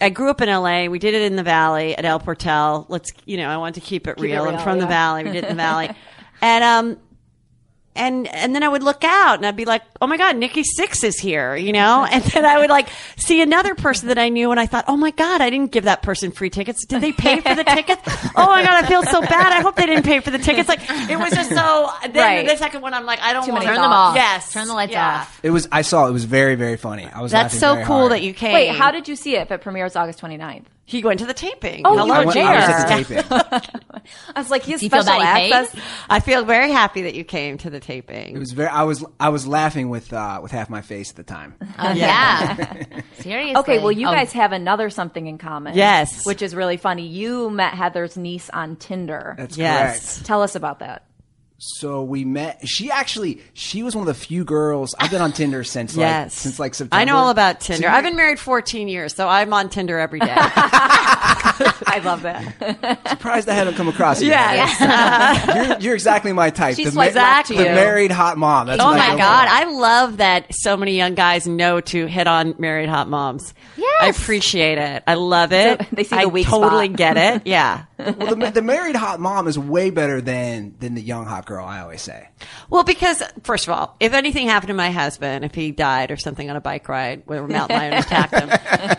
[0.00, 0.86] I grew up in LA.
[0.86, 2.86] We did it in the Valley at El Portal.
[2.88, 4.42] Let's, you know, I wanted to keep it, Keep it real.
[4.44, 4.86] I'm real, from the.
[4.86, 5.24] Valley.
[5.24, 5.90] We did it in the Valley.
[6.42, 6.98] And, um,
[7.96, 10.62] and and then I would look out and I'd be like, oh my god, Nikki
[10.62, 12.06] Sixx is here, you know.
[12.16, 14.96] And then I would like see another person that I knew, and I thought, oh
[14.96, 16.84] my god, I didn't give that person free tickets.
[16.86, 18.02] Did they pay for the tickets?
[18.36, 19.52] Oh my god, I feel so bad.
[19.52, 20.68] I hope they didn't pay for the tickets.
[20.68, 20.80] Like
[21.10, 21.90] it was just so.
[22.02, 22.46] Then Right.
[22.48, 24.14] the second one, I'm like, I don't Too want to Turn them off.
[24.14, 25.20] Yes, Turn the lights Yeah.
[25.20, 25.40] off.
[25.42, 25.68] It was.
[25.72, 26.06] I saw.
[26.06, 27.04] It was very, very funny.
[27.06, 27.32] I was.
[27.32, 28.12] That's laughing so very cool hard.
[28.12, 28.52] that you came.
[28.54, 30.64] Wait, how did you see it if it premieres August 29th?
[30.86, 31.82] He went to the taping?
[31.84, 34.10] Oh, you Hello, I, went, I was at the taping.
[34.34, 35.52] I was like, he's Do you feel special bad he paid?
[35.52, 35.82] access.
[36.08, 38.36] I feel very happy that you came to the taping.
[38.36, 38.68] It was very.
[38.68, 39.04] I was.
[39.18, 41.54] I was laughing with uh, with half my face at the time.
[41.78, 42.84] Oh, yeah.
[43.18, 43.56] Seriously.
[43.56, 45.74] Okay, well, you Oh, guys have another something in common.
[45.76, 46.24] Yes.
[46.24, 47.06] Which is really funny.
[47.06, 49.34] You met Heather's niece on Tinder.
[49.36, 50.14] That's Yes.
[50.14, 50.26] correct.
[50.26, 51.04] Tell us about that.
[51.58, 52.66] So we met.
[52.68, 53.40] She actually.
[53.54, 54.94] She was one of the few girls.
[54.98, 56.34] I've been on Tinder since like Yes.
[56.34, 57.00] since like September.
[57.00, 57.88] I know all about Tinder.
[57.88, 60.34] So I've been married 14 years, so I'm on Tinder every day.
[61.58, 63.00] I love that.
[63.08, 64.28] surprised I hadn't come across you.
[64.28, 65.56] yes.
[65.70, 66.76] You're, you're exactly my type.
[66.76, 67.70] She the, swiped left to the you.
[67.70, 68.66] married hot mom.
[68.66, 69.48] That's Oh what I my God.
[69.48, 73.54] I love that so many young guys know to hit on married hot moms.
[73.78, 74.02] Yes.
[74.02, 75.02] I appreciate it.
[75.06, 75.86] I love it.
[75.92, 76.96] They see the I weak totally spot.
[76.98, 77.42] get it.
[77.46, 77.84] Yeah.
[77.98, 81.64] well, the, the married hot mom is way better than than the young hot girl.
[81.64, 82.28] I always say.
[82.68, 86.16] Well, because first of all, if anything happened to my husband, if he died or
[86.16, 88.48] something on a bike ride where a mountain lion attacked him,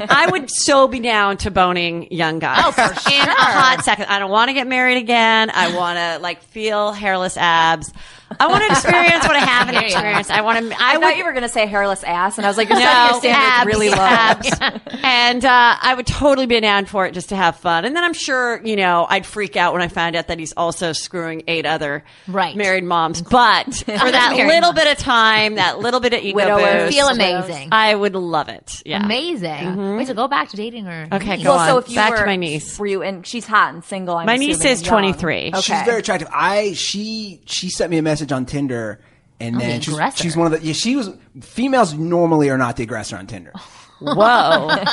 [0.10, 2.64] I would so be down to boning young guys.
[2.66, 4.06] Oh, for In a hot second.
[4.06, 5.52] I don't want to get married again.
[5.54, 7.94] I want to like feel hairless abs.
[8.40, 9.88] I want to experience what I haven't Hear ya.
[9.90, 10.32] experienced.
[10.32, 10.76] I want to.
[10.82, 12.68] I, I would, thought you were going to say hairless ass, and I was like,
[12.70, 13.96] you're No, setting your standards abs, really low.
[13.98, 14.50] abs.
[15.04, 17.86] and uh, I would totally be down for it just to have fun.
[17.86, 20.54] And then I'm sure, you know, I'd freak out when I found out that he's
[20.58, 22.56] also screwing eight other Right.
[22.56, 23.22] married moms.
[23.22, 24.76] But for that little moms.
[24.76, 26.84] bit of time, that little bit of ego Widowers.
[26.88, 27.70] boost, Feel amazing.
[27.72, 28.82] I would love it.
[28.86, 29.06] Yeah.
[29.06, 29.98] Amazing.
[29.98, 31.08] Wait, so go back to dating her.
[31.14, 31.46] Okay, niece.
[31.46, 32.78] go Well, so if you Back were, to my niece.
[32.78, 33.04] were you?
[33.04, 34.18] And she's hot and single.
[34.18, 35.50] I'm My niece is 23.
[35.50, 35.62] Okay.
[35.62, 36.28] She's very attractive.
[36.34, 39.00] I she she sent me a message on Tinder,
[39.40, 40.74] and oh, the then she's, she's one of the yeah.
[40.74, 41.10] She was
[41.42, 43.54] females normally are not the aggressor on Tinder.
[44.00, 44.70] Whoa.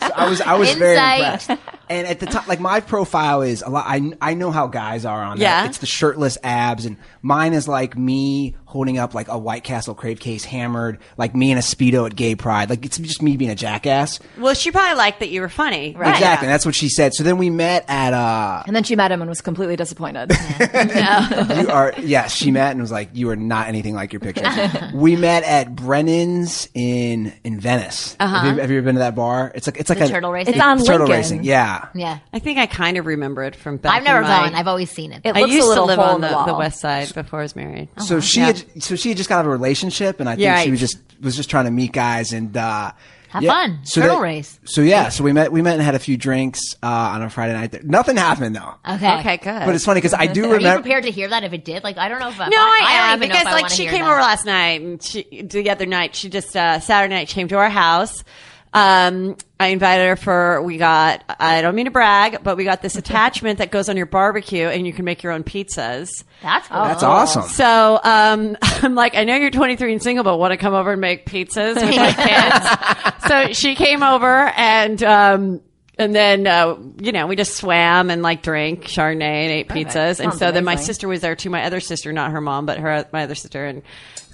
[0.00, 1.50] So I was I was very impressed.
[1.90, 3.84] And at the time, like my profile is a lot.
[3.86, 5.62] I I know how guys are on Yeah.
[5.62, 5.68] that.
[5.70, 9.94] It's the shirtless abs, and mine is like me holding up like a White Castle
[9.94, 12.68] crave case, hammered, like me in a speedo at Gay Pride.
[12.68, 14.20] Like it's just me being a jackass.
[14.38, 15.94] well, she probably liked that you were funny.
[15.96, 16.12] Right.
[16.14, 16.48] Exactly.
[16.48, 17.14] That's what she said.
[17.14, 20.30] So then we met at uh And then she met him and was completely disappointed.
[20.60, 24.46] you are yes she met and was like you are not anything like your pictures
[24.94, 29.14] we met at brennan's in in venice have, you, have you ever been to that
[29.14, 30.54] bar it's like it's like The a turtle racing?
[30.54, 31.10] It's on turtle Lincoln.
[31.16, 32.18] racing yeah Yeah.
[32.32, 34.54] I think I kind of remember it from back I've never in gone.
[34.54, 35.22] I've always seen it.
[35.24, 37.42] It I looks a used to live on the the, the west side before I
[37.42, 37.88] was married.
[37.98, 38.52] so she Yeah.
[38.58, 40.70] Had so she had just got out of a relationship and i think Yeah, she
[40.70, 42.92] was just was just trying to meet guys and uh
[43.30, 43.50] Have yeah.
[43.50, 43.80] fun.
[43.84, 44.58] So Turtle that- race.
[44.64, 47.28] So yeah, so we met we met and had a few drinks uh, on a
[47.28, 47.72] Friday night.
[47.72, 47.82] There.
[47.82, 48.74] Nothing happened though.
[48.94, 49.18] Okay.
[49.18, 49.66] Okay, good.
[49.66, 50.80] But it's funny because I do Are you remember.
[50.82, 51.84] prepared to hear that if it did?
[51.84, 53.48] Like, I don't know if I, No, I, I don't am even know because if
[53.48, 54.10] I like she came that.
[54.12, 57.48] over last night and she the other night she just uh Saturday night she came
[57.48, 58.24] to our house.
[58.72, 62.82] Um, I invited her for we got I don't mean to brag, but we got
[62.82, 66.08] this attachment that goes on your barbecue and you can make your own pizzas.
[66.42, 66.84] That's cool.
[66.84, 67.42] That's awesome.
[67.44, 70.92] So um, I'm like, I know you're 23 and single, but want to come over
[70.92, 73.28] and make pizzas with my kids?
[73.28, 75.60] so she came over and um,
[75.98, 80.20] and then uh, you know we just swam and like drank Chardonnay and ate pizzas.
[80.20, 81.50] And Sounds so then my sister was there too.
[81.50, 83.82] My other sister, not her mom, but her my other sister, and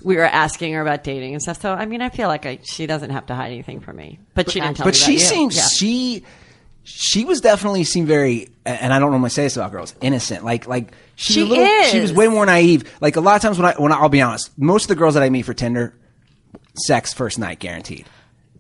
[0.03, 1.61] we were asking her about dating and stuff.
[1.61, 4.20] So I mean, I feel like I, she doesn't have to hide anything from me,
[4.35, 4.98] but she didn't tell but me.
[4.98, 5.27] she about you.
[5.27, 5.66] seems Yeah.
[5.68, 6.24] she
[6.85, 10.66] she was definitely seemed very and I don't normally say this about girls innocent like
[10.66, 13.42] like she, She was a little, she was way more naive like a lot of
[13.42, 15.46] times when I when I, I'll be honest most of the girls that I meet
[15.46, 15.94] for Tinder
[16.74, 18.05] sex first night guaranteed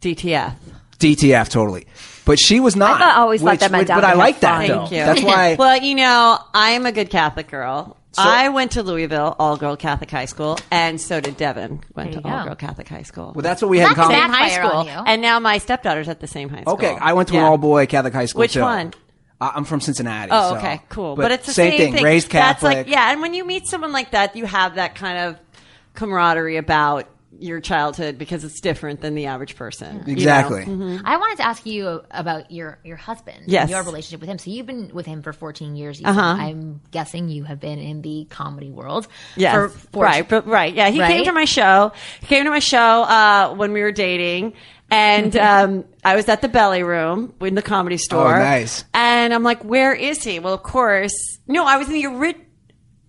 [0.00, 0.54] DTF.
[0.98, 1.86] DTF totally
[2.24, 4.58] but she was not I always thought that meant which- down but I like that
[4.58, 4.68] fun.
[4.68, 4.98] though Thank you.
[4.98, 7.96] that's why well, you know, I'm a good Catholic girl.
[8.16, 11.80] I went to Louisville all girl Catholic high school, and so did Devin.
[11.96, 13.32] Went to All Girl Catholic high school.
[13.34, 16.20] well that's what we had in common same high school, and now my stepdaughter's at
[16.20, 16.74] the same high school.
[16.74, 17.48] okay I went to an Yeah.
[17.48, 18.60] all boy Catholic high school Which too.
[18.60, 18.94] one?
[19.40, 21.16] I- I'm from Cincinnati Oh, so- okay, cool.
[21.16, 22.04] But, it's the same, same, thing.
[22.04, 22.44] raised Catholic.
[22.46, 25.18] That's Catholic like yeah, and when you meet someone like that, you have that kind
[25.18, 25.36] of
[25.94, 27.06] camaraderie about
[27.40, 30.02] your childhood because it's different than the average person.
[30.06, 30.12] you know?
[30.12, 30.62] exactly
[31.04, 33.70] I wanted to ask you about your your husband, Yes.
[33.70, 34.38] your relationship with him.
[34.38, 36.00] So you've been with him for 14 years.
[36.00, 36.20] You Uh-huh.
[36.20, 39.08] I'm guessing you have been in the comedy world.
[39.36, 40.90] Yes, for 14 right, but right, yeah.
[40.90, 41.08] He Right?
[41.16, 41.92] came to my show.
[42.20, 44.54] He came to my show uh, when we were dating,
[44.90, 48.36] And um, I was at the belly room in the comedy store.
[48.36, 48.84] Oh, nice.
[48.94, 50.38] And I'm like, where is he?
[50.38, 51.14] Well, of course,
[51.48, 52.43] no, I was in the original.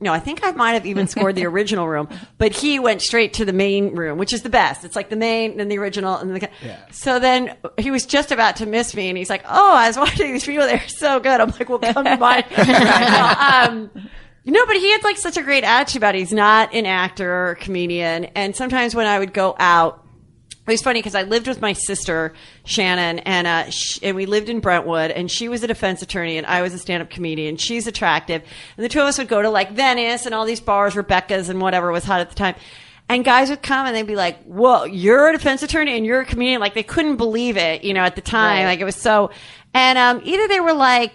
[0.05, 3.33] No, I think I might have even scored the original room, but he went straight
[3.33, 4.85] to the main room, which is the best.
[4.85, 6.47] It's like the main, and the original, and the.
[6.63, 6.77] Yeah.
[6.91, 9.97] So then he was just about to miss me, and he's like, "Oh, I was
[9.97, 13.89] watching these people; they're so good." I'm like, "Well, come to mine." No, um,
[14.45, 16.19] no, but he had like such a great attitude about it.
[16.19, 20.04] He's not an actor or a comedian, and sometimes when I would go out.
[20.67, 24.25] It was funny because I lived with my sister Shannon, and uh, sh- and we
[24.25, 27.57] lived in Brentwood, and she was a defense attorney, and I was a stand-up comedian.
[27.57, 28.41] She's attractive,
[28.75, 31.49] and the two of us would go to like Venice and all these bars, Rebecca's
[31.49, 32.55] and whatever was hot at the time.
[33.07, 36.21] And guys would come and they'd be like, "Whoa, you're a defense attorney and you're
[36.21, 38.65] a comedian!" Like they couldn't believe it, you know, at the time.
[38.65, 39.29] Like it was so.
[39.75, 41.13] And um, either they were like,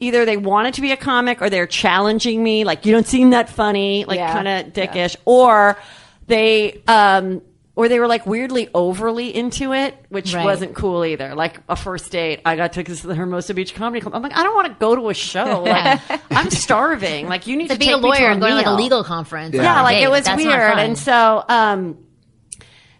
[0.00, 3.30] either they wanted to be a comic or they're challenging me, like you don't seem
[3.30, 4.32] that funny, like Yeah.
[4.32, 5.78] kind of dickish, or
[6.26, 7.42] they um
[7.76, 10.44] or they were like weirdly overly into it, which Right.
[10.44, 11.34] wasn't cool either.
[11.34, 14.14] Like a first date, I got tickets to the Hermosa Beach Comedy Club.
[14.14, 15.64] I'm like, I don't want to go to a show.
[15.70, 17.28] Like, I'm starving.
[17.28, 18.72] Like, you need To to be take a to lawyer and going to like a
[18.72, 19.54] legal conference.
[19.54, 20.78] Yeah, a like date, it was that's weird.
[20.78, 21.98] And so, um,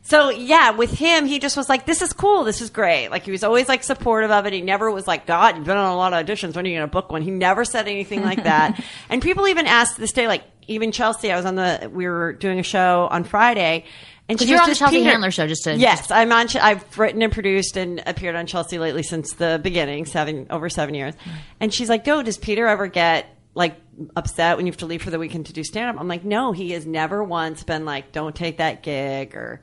[0.02, 2.44] so yeah, with him, he just was like, "This is cool.
[2.44, 4.52] This is great." Like he was always like supportive of it.
[4.52, 6.56] He never was like, "God, you've been on a lot of auditions.
[6.56, 8.83] When are you going to book one?" He never said anything like that.
[9.11, 11.30] and people even asked this day, like even Chelsea.
[11.30, 11.90] I was on the.
[11.92, 13.85] We were doing a show on Friday.
[14.30, 16.46] And you're on the Chelsea Peter- Handler show, just to- yes, I'm on.
[16.60, 20.94] I've written and produced and appeared on Chelsea lately since the beginning, seven over seven
[20.94, 21.14] years.
[21.60, 23.76] And she's like, "Go, does Peter ever get like
[24.16, 26.24] upset when you have to leave for the weekend to do stand up?" I'm like,
[26.24, 29.60] "No, he has never once been like, don't take that gig or."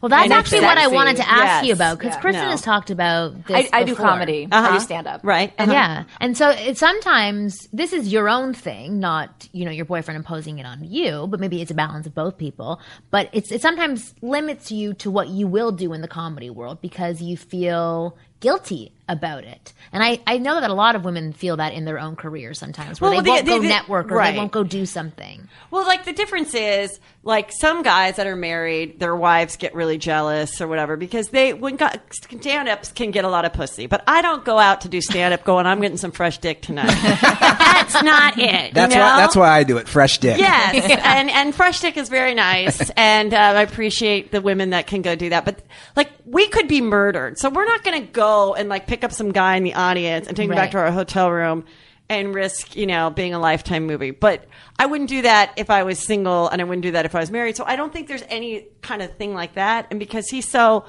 [0.00, 1.64] Well, that's And it's actually what I wanted to ask Yes.
[1.66, 2.20] you about because Yeah.
[2.20, 2.50] Kristen No.
[2.50, 3.68] has talked about this.
[3.72, 4.48] I, I do comedy.
[4.50, 4.72] I Uh-huh.
[4.74, 5.20] do stand up.
[5.22, 5.52] Right.
[5.58, 5.72] Uh-huh.
[5.72, 6.04] Yeah.
[6.20, 10.58] And so it, sometimes this is your own thing, not, you know, your boyfriend imposing
[10.58, 12.80] it on you, but maybe it's a balance of both people.
[13.10, 16.80] But it's, it sometimes limits you to what you will do in the comedy world
[16.80, 19.72] because you feel guilty about it.
[19.92, 22.52] And I, I know that a lot of women feel that in their own career
[22.54, 24.32] sometimes where Well, they the- won't the- go the- network or right.
[24.32, 25.48] they won't go do something.
[25.70, 29.98] Well, like the difference is, like some guys that are married, their wives get really
[29.98, 33.86] jealous or whatever because they when got stand ups can get a lot of pussy.
[33.86, 36.62] But I don't go out to do stand up going, I'm getting some fresh dick
[36.62, 36.86] tonight.
[37.20, 38.72] that's not it.
[38.74, 39.04] That's you know?
[39.06, 39.16] why.
[39.16, 39.88] That's why I do it.
[39.88, 40.38] Fresh dick.
[40.38, 44.86] Yes, and and fresh dick is very nice, and uh, I appreciate the women that
[44.86, 45.44] can go do that.
[45.44, 45.60] But
[45.96, 49.12] like, we could be murdered, so we're not going to go and like pick up
[49.12, 51.64] some guy in the audience and take him back to our hotel room
[52.08, 54.12] and risk, you know, being a lifetime movie.
[54.12, 54.46] But
[54.78, 57.20] I wouldn't do that if I was single, and I wouldn't do that if I
[57.20, 57.56] was married.
[57.56, 59.88] So I don't think there's any kind of thing like that.
[59.90, 60.86] And because he's so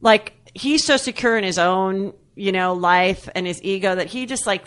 [0.00, 4.26] like he's so secure in his own you know life and his ego that he
[4.26, 4.66] just like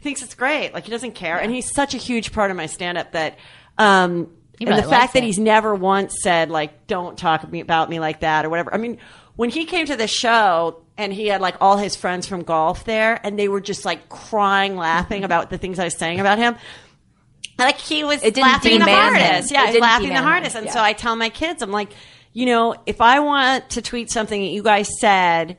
[0.00, 2.66] thinks it's great like he doesn't care and he's such a huge part of my
[2.66, 3.38] stand up that
[3.78, 7.88] um He and really the fact that he's never once said like don't talk about
[7.90, 8.98] me like that or whatever i mean
[9.36, 12.84] when he came to the show and he had like all his friends from golf
[12.84, 16.38] there and they were just like crying laughing about the things i was saying about
[16.38, 16.54] him
[17.58, 19.14] like he was laughing the deman him.
[19.14, 19.52] hardest.
[19.52, 20.24] Yeah, It he's laughing the him.
[20.24, 20.56] hardest.
[20.56, 20.72] And Yeah.
[20.72, 21.90] so I tell my kids, I'm like,
[22.32, 25.56] you know, if I want to tweet something that you guys said,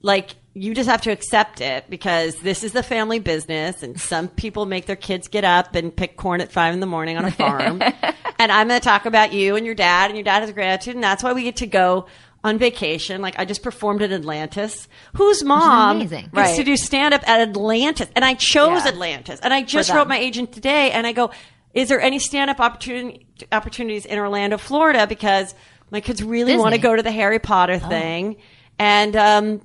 [0.00, 4.28] like you just have to accept it because this is the family business and some
[4.28, 7.26] people make their kids get up and pick corn at five in the morning on
[7.26, 7.82] a farm.
[8.38, 10.52] and I'm going to talk about you and your dad and your dad has a
[10.54, 10.94] gratitude.
[10.94, 12.06] And that's why we get to go
[12.44, 13.20] on vacation.
[13.22, 14.86] Like I just performed at Atlantis.
[15.16, 16.54] Whose mom gets Right.
[16.56, 18.08] to do stand up at Atlantis?
[18.14, 18.90] And I chose Yeah.
[18.92, 19.40] Atlantis.
[19.40, 21.30] And I just wrote my agent today and I go,
[21.72, 25.06] is there any stand up opportunity, opportunities in Orlando, Florida?
[25.08, 25.54] Because
[25.90, 28.36] my kids really want to go to the Harry Potter thing.
[28.78, 29.60] And, um,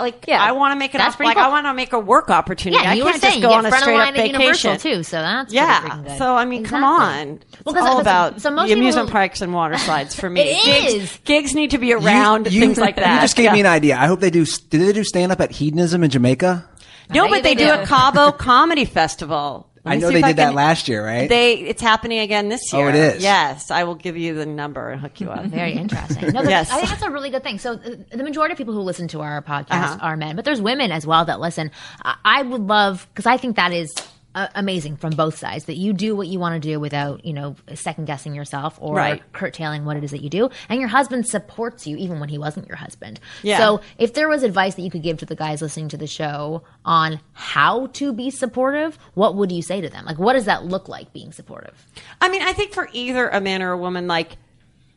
[0.00, 0.42] like, Yeah.
[0.42, 1.44] I want to make it That's up, like, cool.
[1.44, 2.82] I want to make a work opportunity.
[2.82, 4.18] Yeah, I you can't were saying just go on a front of straight line up
[4.20, 4.96] at Universal vacation.
[4.98, 6.16] too, so that's Yeah.
[6.18, 7.40] So, I mean, come on.
[7.64, 10.40] Well, it's all about so most the people amusement parks and water slides for me.
[10.42, 11.18] It gigs, is.
[11.24, 13.14] gigs need to be around you, things like that.
[13.16, 13.52] You just gave Yeah.
[13.54, 13.96] me an idea.
[13.96, 14.44] I hope they do.
[14.44, 16.68] Did they do stand up at Hedonism in Jamaica?
[17.10, 17.82] No, but they they do do.
[17.82, 19.68] a Cabo Comedy Festival.
[19.84, 21.28] Let I know they if did that last year, right?
[21.28, 22.86] They it's happening again this year.
[22.86, 23.22] Oh, it is?
[23.22, 25.44] Yes, I will give you the number and hook you up.
[25.44, 26.22] Very interesting.
[26.32, 26.70] No, that's- Yes.
[26.72, 27.58] I think that's a really good thing.
[27.58, 29.98] So uh, the majority of people who listen to our podcast Uh-huh.
[30.00, 31.70] are men, but there's women as well that listen.
[32.02, 33.94] I, I would love because I think that is.
[34.34, 37.32] Uh, amazing from both sides that you do what you want to do without you
[37.32, 39.22] know second guessing yourself or Right.
[39.32, 42.36] curtailing what it is that you do and your husband supports you even when he
[42.36, 43.58] wasn't your husband Yeah.
[43.58, 46.08] so if there was advice that you could give to the guys listening to the
[46.08, 50.46] show on how to be supportive what would you say to them like what does
[50.46, 51.86] that look like being supportive
[52.20, 54.36] I mean, I think for either a man or a woman, like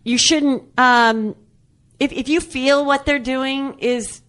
[0.03, 0.63] you shouldn't.
[0.79, 1.35] Um,
[1.99, 4.21] if if you feel what they're doing is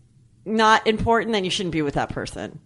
[0.45, 2.59] not important, then you shouldn't be with that person.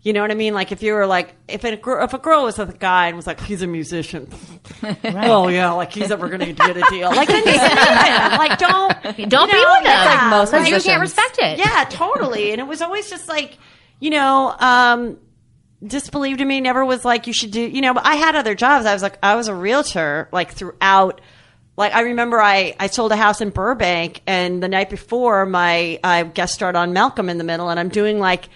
[0.00, 0.54] You know what I mean?
[0.54, 3.08] Like if you were like if a girl if a girl was with a guy
[3.08, 4.28] and was like he's a musician,
[5.04, 7.08] oh yeah, like he's ever going to get a deal.
[7.14, 8.38] Like then just.
[8.38, 10.06] Like don't Don't you be know, with them.
[10.06, 11.58] like most Because you can't respect it.
[11.58, 12.52] yeah, totally.
[12.52, 13.58] And it was always just like,
[13.98, 15.18] you know, um,
[15.84, 16.60] disbelieved in me.
[16.60, 18.86] Never was like, you should do, you know, but I had other jobs.
[18.86, 21.20] I was like, I was a realtor, like throughout.
[21.76, 26.00] Like I remember I, I sold a house in Burbank and the night before my,
[26.02, 28.48] I guest starred on Malcolm in the Middle and I'm doing like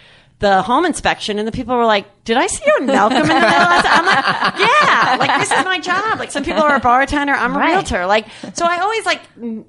[0.43, 3.29] the home inspection and the people were like, did I see you in Malcolm in
[3.29, 3.49] the Middle?
[3.49, 6.19] I'm like, yeah, like this is my job.
[6.19, 7.33] Like some people are a bartender.
[7.33, 7.71] I'm a Right.
[7.71, 8.05] realtor.
[8.07, 9.21] Like, so I always like,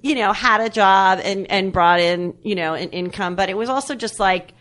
[0.02, 3.56] you know, had a job and, and brought in, you know, an income, but it
[3.56, 4.54] was also just like,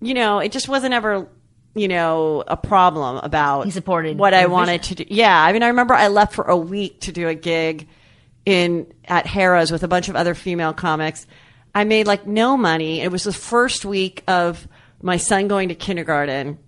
[0.00, 1.28] you know, it just wasn't ever,
[1.74, 5.04] you know, a problem about He supported what I your wanted to do.
[5.08, 5.38] Yeah.
[5.40, 7.88] I mean, I remember I left for a week to do a gig
[8.46, 11.26] in, at Harrah's with a bunch of other female comics.
[11.74, 13.00] I made like no money.
[13.00, 14.66] It was the first week of
[15.02, 16.58] my son going to kindergarten.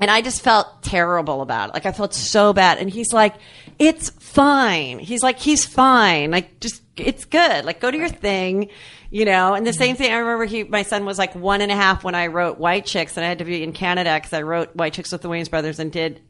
[0.00, 1.74] And I just felt terrible about it.
[1.74, 2.78] Like I felt so bad.
[2.78, 3.34] And he's like,
[3.78, 4.98] it's fine.
[4.98, 6.30] He's like, he's fine.
[6.30, 7.64] Like just, it's good.
[7.64, 8.70] Like go to your thing,
[9.10, 9.54] you know?
[9.54, 12.04] And the same thing, I remember he, my son was like one and a half
[12.04, 14.74] when I wrote White Chicks and I had to be in Canada because I wrote
[14.74, 16.20] White Chicks with the Wayans brothers and did,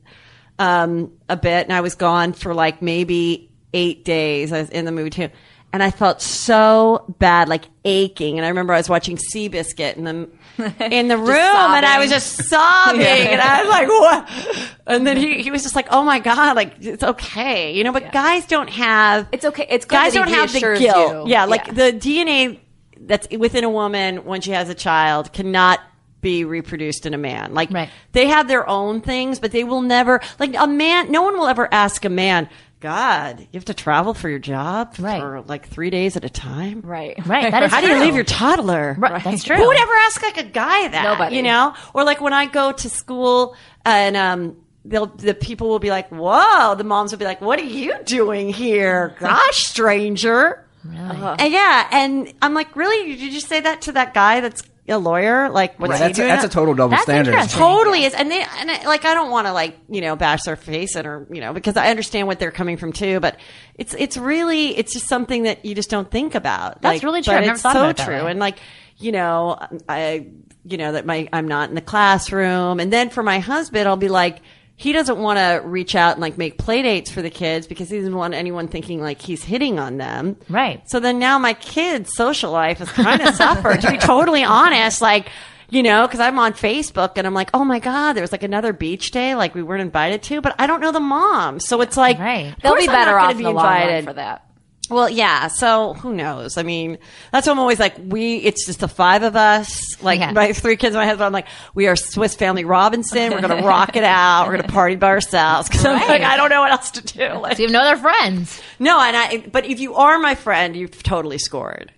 [0.58, 1.66] um, a bit.
[1.66, 4.52] And I was gone for like maybe eight days.
[4.52, 5.30] I was in the movie too.
[5.74, 8.38] And I felt so bad, like aching.
[8.38, 10.28] And I remember I was watching Seabiscuit in the
[10.94, 13.00] in the room, and I was just sobbing.
[13.04, 16.54] And I was like, "What?" And then he he was just like, "Oh my god,
[16.54, 19.66] like it's okay, you know." But guys don't have It's okay.
[19.68, 21.26] It's good guys don't have the guilt.
[21.26, 21.32] you.
[21.32, 21.72] Yeah, like Yeah.
[21.72, 22.60] the DNA
[23.00, 25.80] that's within a woman when she has a child cannot
[26.20, 27.52] be reproduced in a man.
[27.52, 27.90] Like Right.
[28.12, 31.10] they have their own things, but they will never like a man.
[31.10, 32.48] No one will ever ask a man.
[32.84, 35.18] God, you have to travel for your job Right.
[35.18, 36.82] for like three days at a time.
[36.82, 37.16] Right.
[37.26, 37.50] Right.
[37.50, 38.94] That is How do you leave your toddler?
[38.98, 39.56] Right, that's true.
[39.56, 41.02] Who would ever ask like a guy that?
[41.02, 41.36] Nobody.
[41.36, 45.78] You know, or like when I go to school and um, they'll the people will
[45.78, 49.16] be like, "Whoa!" The moms will be like, "What are you doing here?
[49.20, 51.36] Gosh, stranger." Really?
[51.38, 53.16] And yeah, and I'm like, "Really?
[53.16, 55.48] Did you say that to that guy that's a lawyer?
[55.48, 57.48] Like, what's Right, he that's, a, doing?" that's a total double That's standard.
[57.50, 60.42] Totally is, and they and I, like I don't want to like you know bash
[60.42, 63.38] their face and or you know because I understand what they're coming from too, but
[63.76, 66.82] it's it's really it's just something that you just don't think about.
[66.82, 67.32] That's Like, really true.
[67.32, 68.58] But I've never it's thought so about it that true, and like
[68.98, 70.26] you know I
[70.64, 73.96] you know that my I'm not in the classroom, and then for my husband I'll
[73.96, 74.40] be like.
[74.76, 77.88] He doesn't want to reach out and like make play dates for the kids because
[77.90, 80.36] he doesn't want anyone thinking like he's hitting on them.
[80.48, 80.82] Right.
[80.90, 85.00] So then now my kids' social life has kind of suffered, to be totally honest.
[85.00, 85.28] Like,
[85.70, 88.42] you know, because I'm on Facebook and I'm like, oh my God, there was like
[88.42, 91.60] another beach day like we weren't invited to, but I don't know the mom.
[91.60, 92.54] So it's like, Right.
[92.62, 94.44] They'll be I'm better gonna off in the long run for that.
[94.90, 95.48] Well, yeah.
[95.48, 96.56] So who knows?
[96.58, 96.98] I mean,
[97.32, 100.32] that's why I'm always like, we, it's just the five of us, like Yeah.
[100.32, 101.24] my three kids, and my husband.
[101.26, 103.32] I'm like, we are Swiss Family Robinson.
[103.32, 104.46] We're going to rock it out.
[104.46, 105.68] We're going to party by ourselves.
[105.74, 106.08] Cause I'm Right.
[106.08, 107.28] like, I don't know what else to do.
[107.40, 108.60] Like, So you have no other friends.
[108.78, 111.92] no, and I, but if you are my friend, you've totally scored.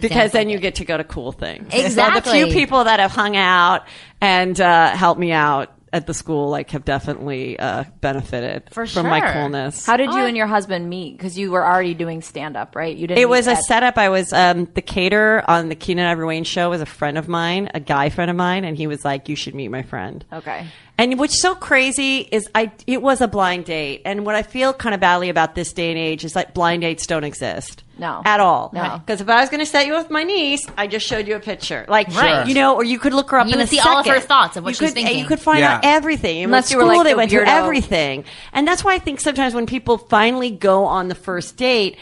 [0.00, 1.72] Because then you get to go to cool things.
[1.72, 3.86] So the few people that have hung out
[4.20, 9.06] and uh, helped me out at the school, like, have definitely uh, benefited For from
[9.06, 9.32] my sure.
[9.32, 9.84] coolness.
[9.86, 11.16] How did you and your husband meet?
[11.16, 12.94] Because you were already doing stand up, right?
[12.96, 13.18] You didn't.
[13.18, 13.98] It was meet a at- setup.
[13.98, 16.70] I was um, the caterer on the Keenen Ivory Wayans show.
[16.70, 19.36] Was a friend of mine, a guy friend of mine, and he was like, "You
[19.36, 20.66] should meet my friend." Okay.
[20.98, 24.72] And what's so crazy is I it was a blind date, and what I feel
[24.72, 27.82] kind of badly about this day and age is like blind dates don't exist.
[27.98, 28.22] No.
[28.24, 28.70] at all.
[28.74, 29.00] No.
[29.04, 31.34] because if I was going to set you with my niece, I just showed you
[31.36, 32.46] a picture, like Right.
[32.46, 34.06] you know, or you could look her up You in would a see all of
[34.06, 35.18] her thoughts of what you she's could, thinking.
[35.18, 35.76] You could find Yeah.
[35.76, 36.36] out everything.
[36.38, 37.46] And Unless what you were school like they the went to, weirdo.
[37.46, 38.24] everything.
[38.52, 41.96] And that's why I think sometimes when people finally go on the first date,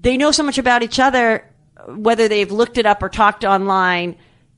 [0.00, 1.44] they know so much about each other,
[1.88, 4.16] whether they've looked it up or talked online.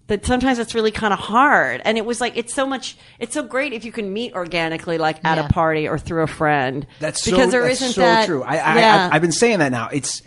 [0.09, 2.97] That sometimes it's really kind of hard, and it was like it's so much.
[3.19, 5.47] It's so great if you can meet organically, like at Yeah.
[5.47, 6.87] a party or through a friend.
[7.01, 8.27] That's so, because there that's not so that.
[8.27, 8.45] true.
[8.45, 9.09] I, I, yeah.
[9.11, 9.89] I, I've been saying that now.
[9.93, 10.23] It's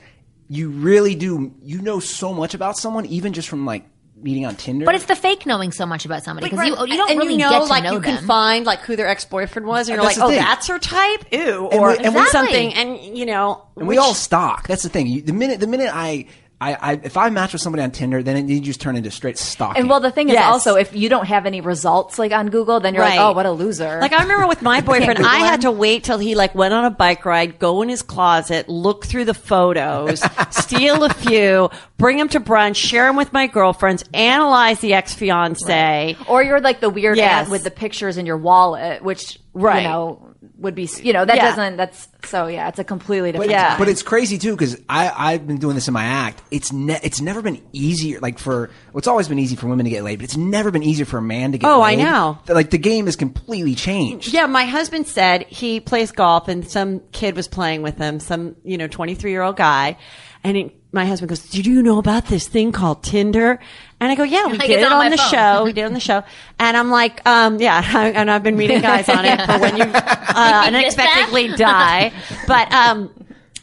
[0.49, 1.53] you really do.
[1.63, 3.85] You know so much about someone, even just from like
[4.21, 4.83] meeting on Tinder.
[4.85, 6.89] But it's the fake knowing so much about somebody because Like, you, right.
[6.89, 8.17] you don't and really you know, get to like know you them.
[8.17, 10.77] can find like who their ex boyfriend was, and you're That's like, oh, that's her
[10.79, 14.13] type, ew, And or we- and or we- something, and you know, and we all
[14.13, 14.67] stalk.
[14.67, 15.07] That's the thing.
[15.07, 16.25] You, the minute the minute I.
[16.61, 19.09] I, I, if I match with somebody on Tinder, then it, you just turn into
[19.11, 19.79] straight stalking.
[19.79, 20.45] And well, the thing is Yes.
[20.45, 23.17] also if you don't have any results like on Google, then you're Right.
[23.17, 23.99] like, oh, what a loser.
[24.01, 26.83] Like I remember with my boyfriend, I had to wait till he like went on
[26.83, 32.17] a bike ride, go in his closet, look through the photos, steal a few, bring
[32.17, 36.17] them to brunch, share them with my girlfriends, analyze the ex fiance.
[36.27, 37.43] or you're like the weird Yes.
[37.43, 39.83] aunt with the pictures in your wallet, which Right.
[39.83, 40.28] you know
[40.59, 41.49] would be you know that Yeah.
[41.49, 43.51] doesn't that's So yeah, it's a completely different.
[43.51, 43.69] yeah.
[43.69, 43.79] time.
[43.79, 46.41] But it's crazy too because I I've been doing this in my act.
[46.51, 48.19] It's ne- it's never been easier.
[48.19, 50.69] Like for well, it's always been easy for women to get laid, but it's never
[50.71, 51.67] been easier for a man to get.
[51.69, 52.37] Oh, I know.
[52.47, 54.33] Like the game has completely changed.
[54.33, 58.55] Yeah, my husband said he plays golf and some kid was playing with him, some,
[58.63, 59.97] you know, 23 year old guy.
[60.44, 63.60] And he, my husband goes, did you know about this thing called Tinder?
[64.00, 65.29] And I go, yeah, we Like, did it on on the phone.
[65.29, 65.63] show.
[65.65, 66.23] We did it on the show.
[66.58, 67.83] And I'm like, um, yeah,
[68.15, 72.13] and I've been meeting guys on it for when you, uh, unexpectedly die.
[72.48, 73.13] But, um,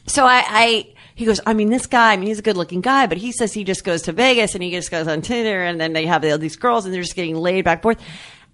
[0.06, 2.82] so I, I, he goes, I mean, this guy, I mean, he's a good looking
[2.82, 5.62] guy, but he says he just goes to Vegas and he just goes on Tinder
[5.64, 8.00] and then they have all these girls and they're just getting laid back and forth.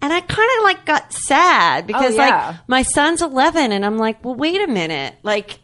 [0.01, 2.47] And I kind of like got sad because Oh, yeah.
[2.51, 5.17] like my son's 11 and I'm like, well, wait a minute.
[5.25, 5.59] Like,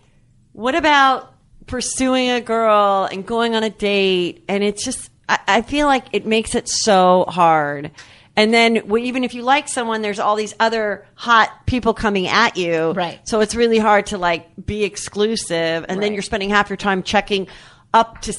[0.52, 1.32] what about
[1.68, 4.44] pursuing a girl and going on a date?
[4.48, 7.90] And it's just, I, I feel like it makes it so hard.
[8.34, 12.28] And then well, even if you like someone, there's all these other hot people coming
[12.28, 12.92] at you.
[12.92, 13.20] Right.
[13.28, 15.84] So it's really hard to like be exclusive.
[15.88, 17.48] And then you're spending half your time checking
[17.92, 18.32] up to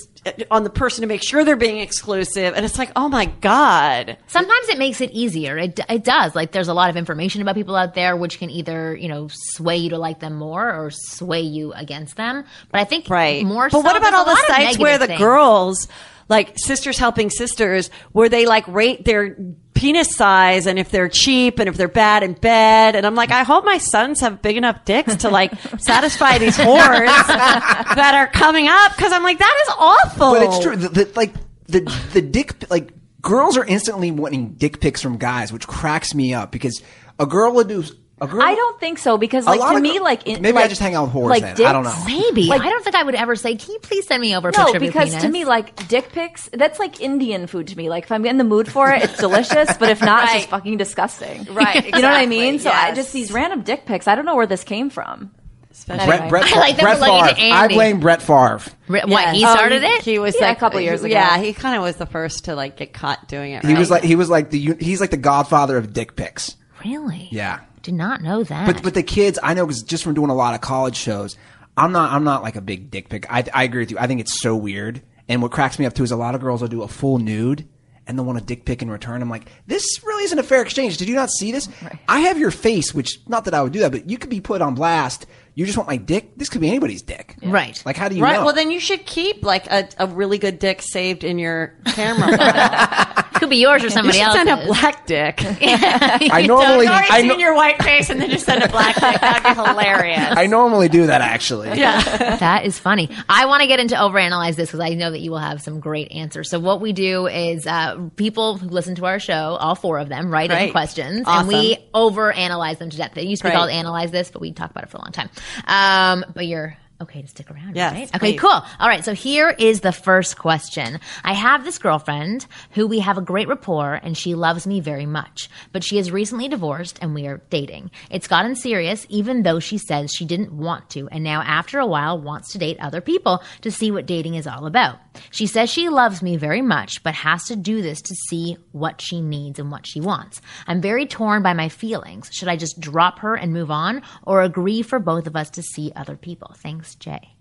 [0.52, 2.54] on the person to make sure they're being exclusive.
[2.56, 4.18] And it's like, oh my God.
[4.28, 5.58] Sometimes it makes it easier.
[5.58, 6.36] It, it does.
[6.36, 9.28] Like there's a lot of information about people out there, which can either you know
[9.32, 12.44] sway you to like them more or sway you against them.
[12.72, 13.46] But I think Right.
[13.46, 13.66] more.
[13.70, 15.20] But so, what about all the sites where the things.
[15.20, 15.88] girls,
[16.30, 19.36] like sisters helping sisters, where they like rate their
[19.74, 22.96] penis size and if they're cheap and if they're bad in bed?
[22.96, 26.58] And I'm like, I hope my sons have big enough dicks to like satisfy these
[26.58, 30.32] whores that are coming up because I'm like, that is awful.
[30.32, 30.76] But it's true.
[30.76, 31.34] The, the, like
[31.68, 31.82] the
[32.14, 36.52] the dick like girls are instantly wanting dick pics from guys, which cracks me up
[36.52, 36.82] because
[37.20, 37.86] a girl would do a
[38.28, 38.42] girl.
[38.42, 40.96] I don't think so because like to me gir- like in, maybe I just hang
[40.96, 41.66] out with whores like then.
[41.66, 42.04] I don't know.
[42.06, 44.50] Maybe Like- I don't think I would ever say, "Can you please send me over
[44.50, 47.48] a No, picture of your because penis?" to me, like dick pics, that's like Indian
[47.48, 47.90] food to me.
[47.90, 49.76] Like if I'm in the mood for it, it's delicious.
[49.78, 51.46] But if not, it's just fucking disgusting.
[51.54, 52.60] Right, You know what I mean?
[52.60, 54.08] So I just these random dick pics.
[54.08, 55.32] I don't know where this came from.
[55.72, 57.36] Especially- Brett, Brett, I like Brett Favre.
[57.54, 58.60] I blame Brett Favre.
[58.90, 60.02] Re- what he Oh, started he- it.
[60.02, 61.14] He was Yeah, like a couple years ago.
[61.14, 63.64] Yeah, he kind of was the first to like get caught doing it.
[63.66, 66.56] He was like he was like the he's like the godfather of dick pics.
[66.84, 67.30] really?
[67.32, 67.60] Yeah.
[67.82, 68.66] Did not know that.
[68.66, 71.38] But but the kids, I know just from doing a lot of college shows,
[71.78, 73.26] I'm not I'm not like a big dick pic.
[73.32, 73.98] I I agree with you.
[74.00, 75.02] I think it's so weird.
[75.28, 77.20] And what cracks me up too is a lot of girls will do a full
[77.20, 77.68] nude
[78.08, 79.22] and they'll want a dick pic in return.
[79.22, 80.98] I'm like, this really isn't a fair exchange.
[80.98, 81.70] Did you not see this?
[82.08, 84.42] I have your face, which not that I would do that, but you could be
[84.42, 85.28] put on blast.
[85.60, 86.38] You just want my dick.
[86.38, 87.36] This could be anybody's dick.
[87.44, 87.84] Right.
[87.86, 88.36] Like, how do you Right.
[88.38, 88.46] know?
[88.46, 92.38] Well, then you should keep like a, a really good dick saved in your camera
[92.38, 93.24] file.
[93.34, 94.46] could be yours or somebody should else's.
[94.48, 95.42] send a black dick.
[95.44, 98.96] I normally I've already I, seen your white face, and then just send a black
[98.96, 99.20] dick.
[99.20, 100.28] That'd be hilarious.
[100.32, 101.78] I normally do that actually.
[101.78, 102.38] yeah.
[102.38, 103.10] That is funny.
[103.28, 105.82] I want to get into overanalyze this because I know that you will have some
[105.82, 106.50] great answers.
[106.50, 110.08] So what we do is uh, people who listen to our show, all four of
[110.08, 111.50] them, write in questions, Awesome.
[111.50, 113.18] and we overanalyze them to death.
[113.18, 113.58] It used to be Great.
[113.58, 115.30] called analyze this, but we talked about it for a long time.
[115.68, 118.16] Um, but you're okay to stick around, Yes, right?
[118.16, 118.40] Okay, please.
[118.42, 118.50] cool.
[118.78, 121.00] All right, so here is the first question.
[121.24, 125.06] I have this girlfriend who we have a great rapport and she loves me very
[125.06, 127.92] much, but she is recently divorced and we are dating.
[128.12, 131.88] It's gotten serious even though she says she didn't want to and now after a
[131.88, 134.98] while wants to date other people to see what dating is all about.
[135.32, 139.02] She says she loves me very much but has to do this to see what
[139.02, 140.42] she needs and what she wants.
[140.68, 142.30] I'm very torn by my feelings.
[142.32, 145.64] Should I just drop her and move on or agree for both of us to
[145.64, 146.56] see other people?
[146.58, 147.36] Thanks, Jay.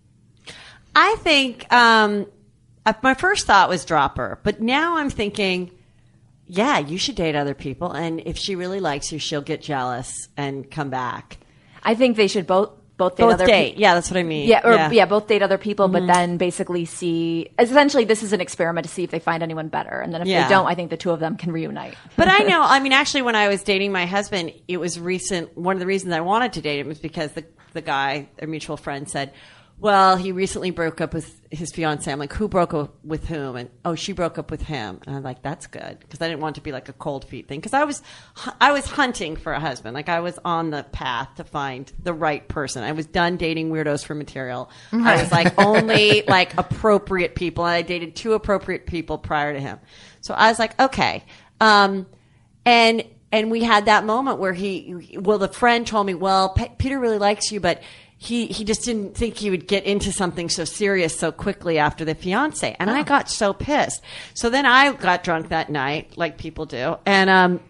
[0.95, 2.27] I think um,
[2.85, 5.71] uh, my first thought was drop her, but now I'm thinking,
[6.47, 10.29] yeah, you should date other people, and if she really likes you, she'll get jealous
[10.37, 11.39] and come back.
[11.83, 14.25] I think they should both both date Both other date, peop- yeah, that's what I
[14.25, 14.49] mean.
[14.49, 15.07] Yeah, or yeah.
[15.07, 16.13] both date other people, but mm-hmm.
[16.13, 17.49] then basically see.
[17.59, 20.29] Essentially, this is an experiment to see if they find anyone better, and then if
[20.29, 20.43] Yeah.
[20.43, 21.95] they don't, I think the two of them can reunite.
[22.17, 25.57] But I know, I mean, actually, when I was dating my husband, it was recent.
[25.57, 28.47] One of the reasons I wanted to date him was because the, the guy, a
[28.47, 29.33] mutual friend, said,
[29.81, 32.11] well, he recently broke up with his fiance.
[32.11, 33.55] I'm like, who broke up with whom?
[33.55, 35.01] And oh, she broke up with him.
[35.07, 37.47] And I'm like, that's good because I didn't want to be like a cold feet
[37.47, 38.03] thing because I was
[38.61, 39.95] I was hunting for a husband.
[39.95, 42.83] Like I was on the path to find the right person.
[42.83, 44.69] I was done dating weirdos for material.
[44.93, 49.61] I was like only like appropriate people, and I dated two appropriate people prior to
[49.61, 49.79] him.
[50.23, 51.25] So I was like, okay.
[51.61, 52.07] Um,
[52.65, 56.75] and and we had that moment where he well the friend told me well Pe-
[56.77, 57.83] peter really likes you but
[58.21, 62.05] he he just didn't think he would get into something so serious so quickly after
[62.05, 64.03] the fiance and i got so pissed
[64.35, 67.61] so then i got drunk that night like people do and um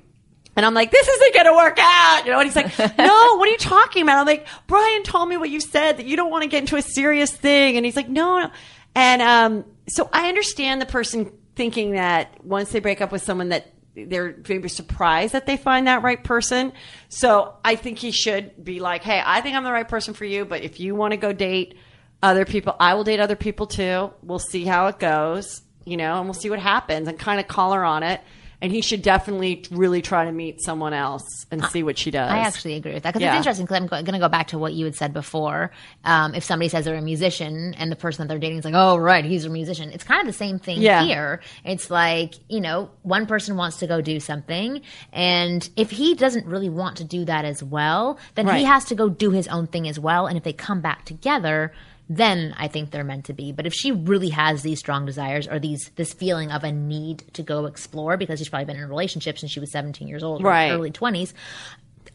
[0.57, 2.23] and I'm like, this isn't going to work out.
[2.25, 4.19] You know, and he's like, no, what are you talking about?
[4.19, 6.75] I'm like, Brian told me what you said that you don't want to get into
[6.75, 7.77] a serious thing.
[7.77, 8.51] And he's like, no, no.
[8.97, 13.51] And, um, so I understand the person thinking that once they break up with someone
[13.51, 16.73] that they're maybe surprised that they find that right person.
[17.09, 20.25] So I think he should be like, "Hey, I think I'm the right person for
[20.25, 21.77] you, but if you want to go date
[22.23, 24.11] other people, I will date other people too.
[24.23, 27.49] We'll see how it goes, you know, and we'll see what happens and kind of
[27.49, 28.21] call her on it."
[28.61, 32.29] And he should definitely really try to meet someone else and see what she does.
[32.29, 33.31] I actually agree with that because Yeah.
[33.37, 33.67] it's interesting.
[33.67, 35.71] Because I'm going to go back to what you had said before.
[36.05, 38.75] Um, if somebody says they're a musician and the person that they're dating is like,
[38.75, 41.05] "Oh, right, he's a musician," it's kind of the same thing Yeah.
[41.05, 41.41] here.
[41.65, 44.81] It's like you know, one person wants to go do something,
[45.13, 48.59] and if he doesn't really want to do that as well, then Right.
[48.59, 50.27] he has to go do his own thing as well.
[50.27, 51.73] And if they come back together.
[52.09, 53.53] Then I think they're meant to be.
[53.53, 57.25] But if she really has these strong desires or these this feeling of a need
[57.35, 60.23] to go explore because she's probably been in a relationship since she was 17 years
[60.23, 60.71] old, Right.
[60.71, 61.35] early 20s,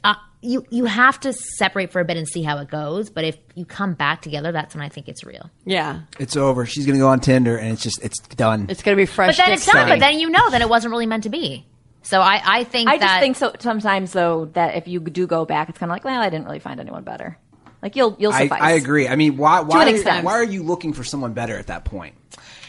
[0.03, 3.09] uh, you you have to separate for a bit and see how it goes.
[3.09, 5.49] But if you come back together, that's when I think it's real.
[5.63, 6.65] yeah, It's over.
[6.65, 8.65] She's gonna go on Tinder, and it's just it's done.
[8.69, 9.37] it's going to be fresh.
[9.37, 9.87] But then dick it's done.
[9.87, 11.65] But then you know that it wasn't really meant to be.
[12.01, 13.53] So I I think I that just think so.
[13.59, 16.45] Sometimes though, that if you do go back, it's kind of like, well, I didn't
[16.45, 17.37] really find anyone better.
[17.83, 18.61] Like you'll you'll I, suffice.
[18.61, 19.09] I agree.
[19.09, 20.23] I mean, why why are, extent.
[20.23, 22.15] why are you looking for someone better at that point?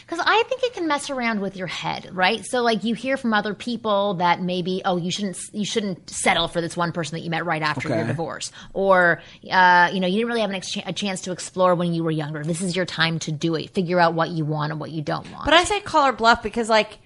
[0.05, 2.45] Because I think it can mess around with your head, right?
[2.45, 6.49] So like you hear from other people that maybe oh you shouldn't you shouldn't settle
[6.49, 10.07] for this one person that you met right after your divorce, or uh, you know
[10.07, 12.43] you didn't really have an ex- a chance to explore when you were younger.
[12.43, 13.69] This is your time to do it.
[13.69, 15.45] Figure out what you want and what you don't want.
[15.45, 16.99] But I say call her bluff because, like,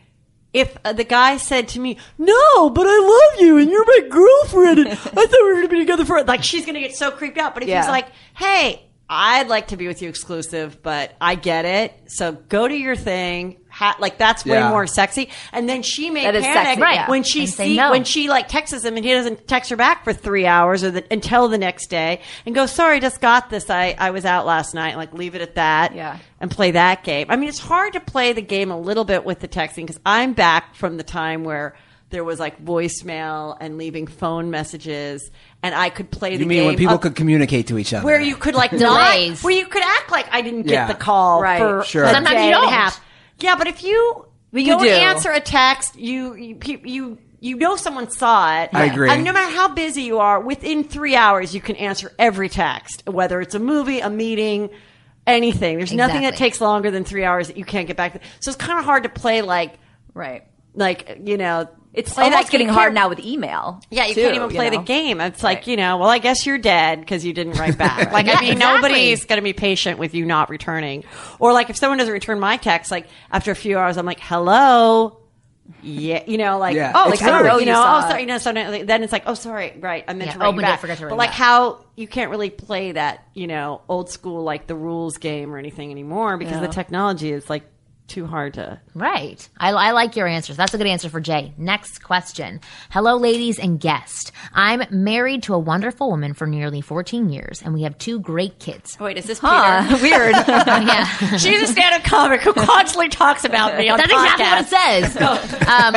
[0.54, 2.98] if uh, the guy said to me, "No, but I
[3.32, 6.06] love you and you're my girlfriend," and I thought we were going to be together
[6.06, 7.54] for like, she's going to get so creeped out.
[7.54, 11.66] But if he's like, "Hey, I'd like to be with you exclusive, but I get
[11.66, 14.68] it, so go to your thing." Ha- like that's way Yeah.
[14.70, 17.10] more sexy, and then she may That is panic sexy, yeah.
[17.10, 17.92] when she And say see no.
[17.92, 20.92] when she like texts him and he doesn't text her back for three hours or
[20.92, 23.70] the, until the next day, and go, "Sorry, just got this.
[23.70, 26.18] I I was out last night." Like leave it at that Yeah.
[26.42, 27.28] and play that game.
[27.30, 30.00] I mean, it's hard to play the game a little bit with the texting because
[30.06, 31.74] I'm back from the time where
[32.10, 35.30] there was like voicemail and leaving phone messages,
[35.64, 37.94] and I could play the You mean game when people up- could communicate to each
[37.94, 38.06] other?
[38.06, 38.80] where you could like not,
[39.14, 39.44] Delays.
[39.44, 40.88] where you could act like I didn't get Yeah.
[40.88, 41.60] the call Right.
[41.60, 42.04] for Sure.
[42.06, 42.74] a Sometimes day you and a don't.
[42.74, 43.00] half.
[43.42, 44.90] Yeah, but if you you don't do.
[44.90, 47.18] answer a text, you you pe- you.
[47.42, 48.72] You know someone saw it.
[48.74, 49.10] I agree.
[49.10, 53.04] And no matter how busy you are, within three hours you can answer every text,
[53.08, 54.70] whether it's a movie, a meeting,
[55.26, 55.78] anything.
[55.78, 56.46] There's nothing that Exactly.
[56.50, 58.12] takes longer than three hours that you can't get back.
[58.12, 58.20] to.
[58.42, 59.76] So it's kind of hard to play like
[60.14, 60.44] right.
[60.74, 63.82] like you know It's play that almost getting hard now with email.
[63.90, 64.78] Yeah, you too, can't even play know?
[64.78, 65.20] the game.
[65.20, 65.68] It's like Right.
[65.70, 68.12] you know, well, I guess you're dead because you didn't write back.
[68.14, 68.90] Like Yeah, I mean, exactly.
[68.90, 71.04] nobody's going to be patient with you not returning.
[71.40, 74.20] Or like if someone doesn't return my text, like after a few hours, I'm like,
[74.22, 75.16] hello.
[75.84, 77.54] Yeah, you know, like Yeah, oh, like, oh, rude.
[77.54, 80.04] you You know, oh, sorry, you know, so then then it's like, oh, sorry, right,
[80.08, 80.80] I meant Yeah, to write oh, you opened it, back.
[80.82, 81.38] forgot to write but like back.
[81.38, 85.58] how you can't really play that, you know, old school like the rules game or
[85.60, 86.62] anything anymore because Yeah.
[86.68, 87.64] the technology is like
[88.10, 88.80] too hard to.
[88.94, 89.48] Right.
[89.58, 90.58] I, I like your answers.
[90.58, 91.54] That's a good answer for Jay.
[91.58, 92.60] Next question.
[92.90, 94.32] Hello, ladies and guest.
[94.54, 98.60] I'm married to a wonderful woman for nearly 14 years, and we have two great
[98.60, 98.98] kids.
[99.00, 100.34] Wait, is this Huh, weird.
[100.48, 101.06] yeah.
[101.38, 105.16] She's a stand-up comic who constantly talks about me on That's exactly what it says.
[105.68, 105.94] um,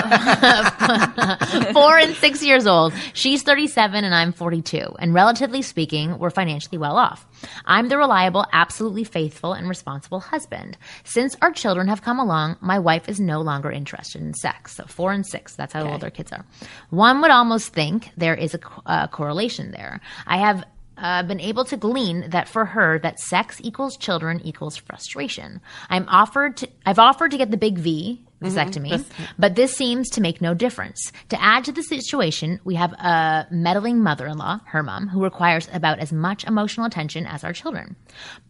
[1.73, 2.93] four and six years old.
[3.15, 4.97] She's 37 and I'm 42.
[4.99, 7.27] And relatively speaking, we're financially well off.
[7.65, 10.77] I'm the reliable, absolutely faithful, and responsible husband.
[11.05, 14.77] Since our children have come along, my wife is no longer interested in sex.
[14.77, 16.45] So four and six, that's how old their kids are.
[16.91, 20.01] One would almost think there is a uh, correlation there.
[20.27, 20.65] I have
[20.99, 25.61] uh, been able to glean that for her that sex equals children equals frustration.
[25.89, 28.59] I'm offered to, I've offered to get the big V Mm-hmm.
[28.59, 29.05] vasectomy,
[29.39, 31.13] but this seems to make no difference.
[31.31, 35.99] To add to the situation, we have a meddling mother-in-law, her mom, who requires about
[35.99, 37.97] as much emotional attention as our children.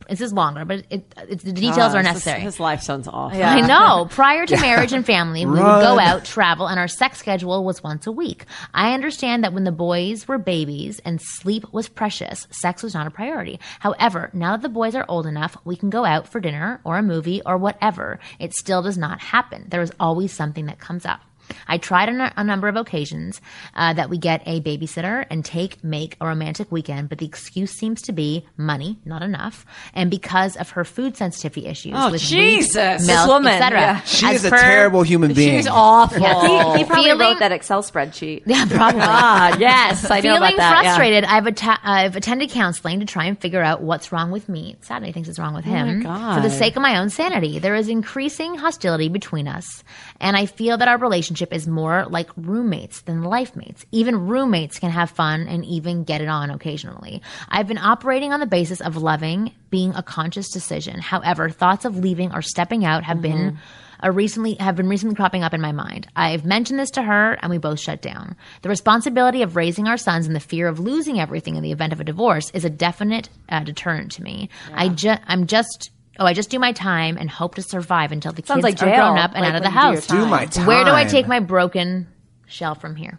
[0.09, 2.41] This is longer, but it, it, the details ah, are necessary.
[2.41, 3.39] His, life sounds awful.
[3.39, 3.53] Yeah.
[3.53, 4.07] I know.
[4.11, 7.83] Prior to marriage and family, we would go out, travel, and our sex schedule was
[7.83, 8.45] once a week.
[8.75, 13.07] I understand that when the boys were babies and sleep was precious, sex was not
[13.07, 13.61] a priority.
[13.81, 16.99] However, now that the boys are old enough, we can go out for dinner or
[16.99, 18.19] a movie or whatever.
[18.39, 19.67] It still does not happen.
[19.69, 21.21] There is always something that comes up.
[21.69, 23.41] I tried on a, a number of occasions
[23.75, 27.73] uh, that we get a babysitter and take make a romantic weekend, but the excuse
[27.73, 32.21] seems to be money, not enough, and because of her food sensitivity issues Oh, with
[32.23, 32.75] Jesus.
[32.77, 33.81] wheat, This milk, woman, etc.
[33.81, 34.01] yeah.
[34.03, 35.59] She As is a per- terrible human being.
[35.59, 36.19] She's awful.
[36.19, 38.43] he, he probably Feeling- wrote that Excel spreadsheet.
[38.47, 39.01] Yeah, probably.
[39.03, 40.59] ah, yes, I know Feeling about that.
[40.59, 40.83] yeah.
[40.95, 44.77] frustrated, I've, atta- I've attended counseling to try and figure out what's wrong with me.
[44.83, 46.03] Sadly, he thinks it's wrong with him.
[46.03, 46.37] God.
[46.37, 49.83] For the sake of my own sanity, there is increasing hostility between us,
[50.21, 53.87] and I feel that our relationship is more like roommates than life mates.
[53.93, 57.23] Even roommates can have fun and even get it on occasionally.
[57.49, 60.99] I've been operating on the basis of loving being a conscious decision.
[60.99, 63.59] However, thoughts of leaving or stepping out have been
[64.01, 66.09] are recently have been recently cropping up in my mind.
[66.17, 68.35] I've mentioned this to her, and we both shut down.
[68.63, 71.93] The responsibility of raising our sons and the fear of losing everything in the event
[71.93, 74.51] of a divorce is a definite uh, deterrent to me.
[74.75, 75.91] I ju- I'm just.
[76.19, 78.83] Oh, I just do my time and hope to survive until the Sounds kids like
[78.83, 80.07] are grown up and like out of the when do house.
[80.07, 80.67] Do my time.
[80.67, 82.07] Where do I take my broken
[82.47, 83.19] shell from here?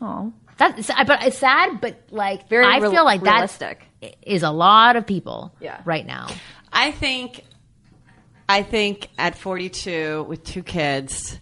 [0.00, 3.86] Oh, That's but it's sad, but like Very I real- feel like realistic.
[4.00, 5.80] that is a lot of people Yeah.
[5.84, 6.28] right now.
[6.72, 7.44] I think,
[8.48, 11.38] I think at 42 with two kids,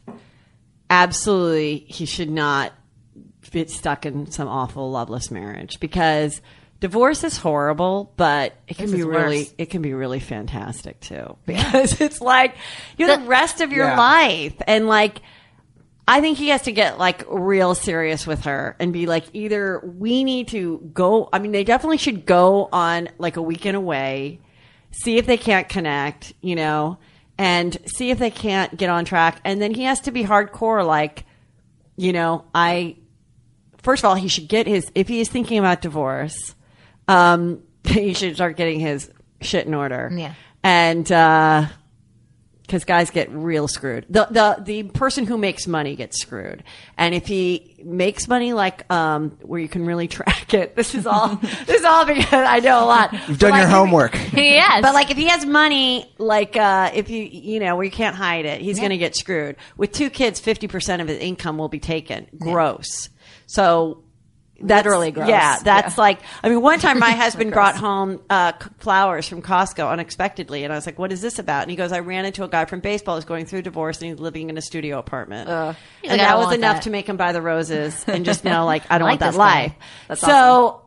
[0.89, 2.73] absolutely he should not
[3.51, 6.41] get stuck in some awful loveless marriage because
[6.81, 9.55] divorce is horrible, but it can This be really, worse.
[9.59, 12.55] it can be really fantastic too because it's like
[12.99, 13.99] you're the, rest of your Yeah.
[13.99, 15.21] life and like.
[16.09, 19.79] I think he has to get like real serious with her and be like, either
[19.79, 21.29] we need to go.
[21.33, 24.41] I mean, they definitely should go on like a weekend away,
[24.91, 26.99] see if they can't connect, you know,
[27.39, 29.41] and see if they can't get on track.
[29.45, 31.27] And then he has to be hardcore, like,
[31.97, 32.97] you know, I,
[33.81, 36.57] first of all, he should get his, if he is thinking about divorce,
[37.11, 40.11] um, he should start getting his shit in order.
[40.15, 40.35] Yeah.
[40.63, 41.67] And, uh,
[42.63, 44.07] because guys get real screwed.
[44.09, 46.63] The the the person who makes money gets screwed,
[46.97, 51.05] and if he makes money like um where you can really track it, this is
[51.05, 51.35] all
[51.67, 53.13] this is all because I know a lot.
[53.13, 54.15] You've done But your like, if- homework.
[54.35, 57.91] yes, But like if he has money, like uh if you you know where you
[57.91, 59.57] can't hide it, he's going to get screwed.
[59.77, 63.09] With two kids, fifty percent of his income will be taken gross.
[63.47, 64.05] So.
[64.63, 65.29] That's Literally gross.
[65.29, 66.01] Yeah, that's Yeah.
[66.03, 66.21] like.
[66.43, 70.77] I mean, one time my husband brought home uh, flowers from Costco unexpectedly, and I
[70.77, 72.81] was like, "What is this about?" And he goes, "I ran into a guy from
[72.81, 75.49] baseball who's going through divorce, and he's living in a studio apartment."
[76.03, 76.83] He's and like, that was enough that.
[76.83, 79.35] to make him buy the roses, and just know, like, I don't I want that
[79.35, 79.73] life.
[80.09, 80.83] That's so,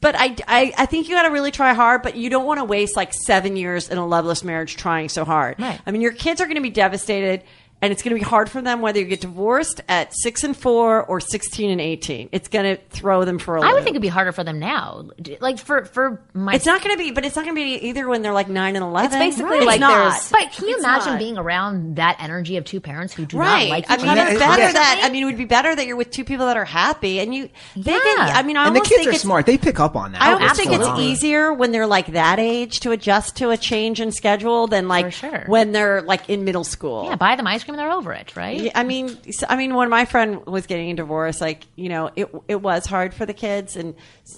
[0.00, 2.58] but I, I, I think you got to really try hard, but you don't want
[2.58, 5.60] to waste like seven years in a loveless marriage trying so hard.
[5.60, 5.80] Right.
[5.86, 7.44] I mean, your kids are going to be devastated.
[7.82, 10.56] And it's going to be hard for them whether you get divorced at six and
[10.56, 12.28] four or sixteen and eighteen.
[12.30, 13.84] It's going to throw them for a I would loop.
[13.84, 15.08] think it'd be harder for them now.
[15.40, 16.54] Like for for my.
[16.54, 18.48] It's not going to be, but it's not going to be either when they're like
[18.48, 19.20] nine and eleven.
[19.20, 20.28] It's basically It's like not.
[20.30, 21.18] But can you It's imagine not.
[21.18, 23.64] being around that energy of two parents who do Right.
[23.64, 24.22] not like I each mean, other?
[24.30, 24.72] it's Yeah, better yeah.
[24.72, 25.00] that.
[25.04, 27.34] I mean, it would be better that you're with two people that are happy and
[27.34, 27.48] you.
[27.74, 27.98] They Yeah.
[27.98, 29.46] can, I mean, I And the kids think are smart.
[29.46, 30.22] They pick up on that.
[30.22, 34.00] I almost think it's easier when they're like that age to adjust to a change
[34.00, 35.44] in schedule than like sure.
[35.48, 37.06] when they're like in middle school.
[37.08, 38.60] yeah, buy them ice cream and they're over it, right?
[38.60, 39.16] Yeah, I mean,
[39.48, 42.86] I mean, when my friend was getting a divorce, like you know, it it was
[42.86, 43.94] hard for the kids, and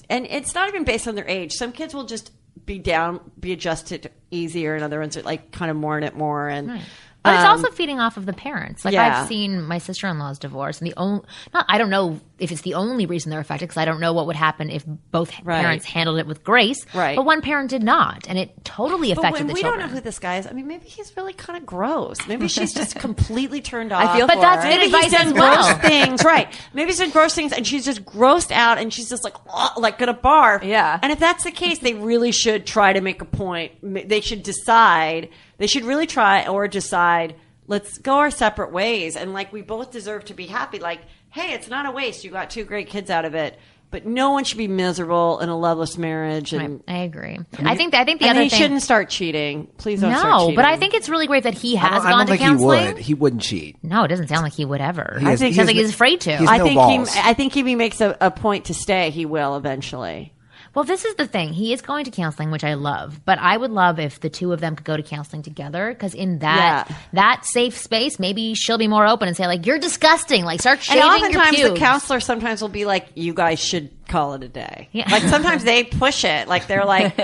[0.08, 1.52] and it's not even based on their age.
[1.52, 2.32] Some kids will just
[2.66, 6.48] be down, be adjusted easier, and other ones are like kind of mourn it more.
[6.48, 6.80] And
[7.24, 8.84] But it's um, also feeding off of the parents.
[8.84, 9.22] Like yeah.
[9.22, 11.22] I've seen my sister in law's divorce, and the only
[11.54, 14.12] not I don't know if it's the only reason they're affected because I don't know
[14.12, 15.60] what would happen if both Right.
[15.62, 16.84] parents handled it with grace.
[16.94, 17.16] Right.
[17.16, 19.80] But one parent did not, and it totally affected But when the we children.
[19.80, 22.26] don't know who this guy is, I mean, maybe he's really kind of gross.
[22.26, 24.04] Maybe she's just completely turned off.
[24.10, 25.64] I feel But for that's good Maybe advice he's done as well.
[25.78, 26.48] gross things, right?
[26.74, 29.78] Maybe he's done gross things, and she's just grossed out, and she's just like, "Ugh,"
[29.78, 30.62] like gonna barf.
[30.62, 30.98] Yeah.
[31.02, 33.72] And if that's the case, they really should try to make a point.
[33.82, 35.30] They should decide.
[35.58, 37.36] They should really try or decide.
[37.66, 40.78] Let's go our separate ways, and like we both deserve to be happy.
[40.80, 41.00] Like,
[41.30, 42.22] hey, it's not a waste.
[42.24, 43.58] You got two great kids out of it.
[43.90, 47.38] But no one should be miserable in a loveless marriage, and I agree.
[47.60, 48.58] I think I think the and other he thing.
[48.58, 49.68] shouldn't start cheating.
[49.78, 50.56] Please don't start no, cheating.
[50.56, 52.32] but I think it's really great that he I has don't, I gone don't to
[52.32, 52.80] think counseling.
[52.80, 52.98] he would.
[53.02, 53.76] He wouldn't cheat.
[53.84, 55.18] No, it doesn't sound like he would ever.
[55.20, 56.36] He has- I think he sounds has like he's afraid to.
[56.38, 57.14] he's I no think balls.
[57.14, 57.20] he.
[57.22, 60.33] I think if he makes a, a point to stay, he will eventually.
[60.74, 61.52] Well, this is the thing.
[61.52, 63.20] He is going to counseling, which I love.
[63.24, 66.14] But I would love if the two of them could go to counseling together because
[66.14, 66.96] in that Yeah.
[67.12, 70.78] that safe space, maybe she'll be more open and say like, "You're disgusting." Like, start
[70.78, 71.70] And shaving your oftentimes, pubes.
[71.74, 75.10] the counselor sometimes will be like, "You guys should call it a day." Yeah.
[75.10, 76.48] Like sometimes they push it.
[76.48, 77.14] Like they're like,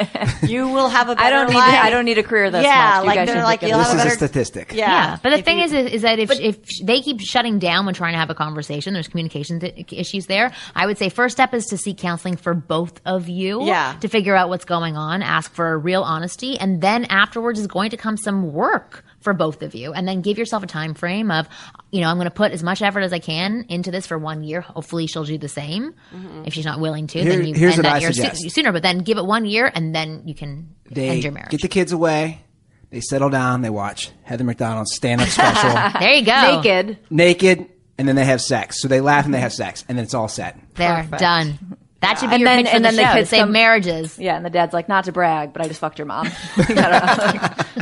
[0.43, 1.55] "You will have a better I don't need.
[1.57, 3.01] life." I don't need a career this yeah, much.
[3.03, 3.89] You like guys they're like, "You'll this.
[3.89, 4.73] have This a is better." a statistic.
[4.73, 4.91] Yeah.
[4.91, 7.59] Yeah, but the If thing you- is, is, is that if if they keep shutting
[7.59, 10.53] down when trying to have a conversation, there's communication th- issues there.
[10.75, 13.65] I would say first step is to seek counseling for both of you.
[13.65, 13.95] Yeah.
[14.01, 17.91] to figure out what's going on, ask for real honesty, and then afterwards is going
[17.91, 21.31] to come some work for both of you, and then give yourself a time frame
[21.31, 21.47] of,
[21.91, 24.17] you know, I'm going to put as much effort as I can into this for
[24.19, 24.61] one year.
[24.63, 25.93] Hopefully, she'll do the same.
[26.15, 26.45] Mm-hmm.
[26.47, 28.23] If she's not willing to, Here- then you here's end what that I year su-
[28.23, 28.51] suggest.
[28.55, 28.73] sooner.
[28.73, 31.51] But then give it one year, and then you can They end your marriage.
[31.51, 32.43] get the kids away.
[32.91, 33.61] They settle down.
[33.63, 36.57] They watch Heather McDonald's stand-up special, there you go.
[36.63, 36.99] naked.
[37.11, 37.67] naked,
[37.99, 38.81] and then they have sex.
[38.81, 40.59] So they laugh and they have sex, and then it's all set.
[40.75, 41.21] There, Perfect.
[41.21, 41.77] done.
[42.01, 43.13] That should be And your then- and the then the show.
[43.13, 44.19] kids Save come- marriages.
[44.19, 46.29] Yeah, and the dad's like, not to brag, but I just fucked your mom.
[46.57, 46.63] I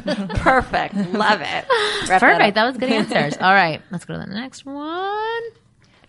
[0.05, 0.35] don't know.
[0.37, 0.95] perfect.
[1.13, 1.65] Love it.
[2.09, 2.41] Wrap Perfect.
[2.43, 2.55] up.
[2.55, 3.37] That was good answers.
[3.41, 5.43] All right, let's go to the next one.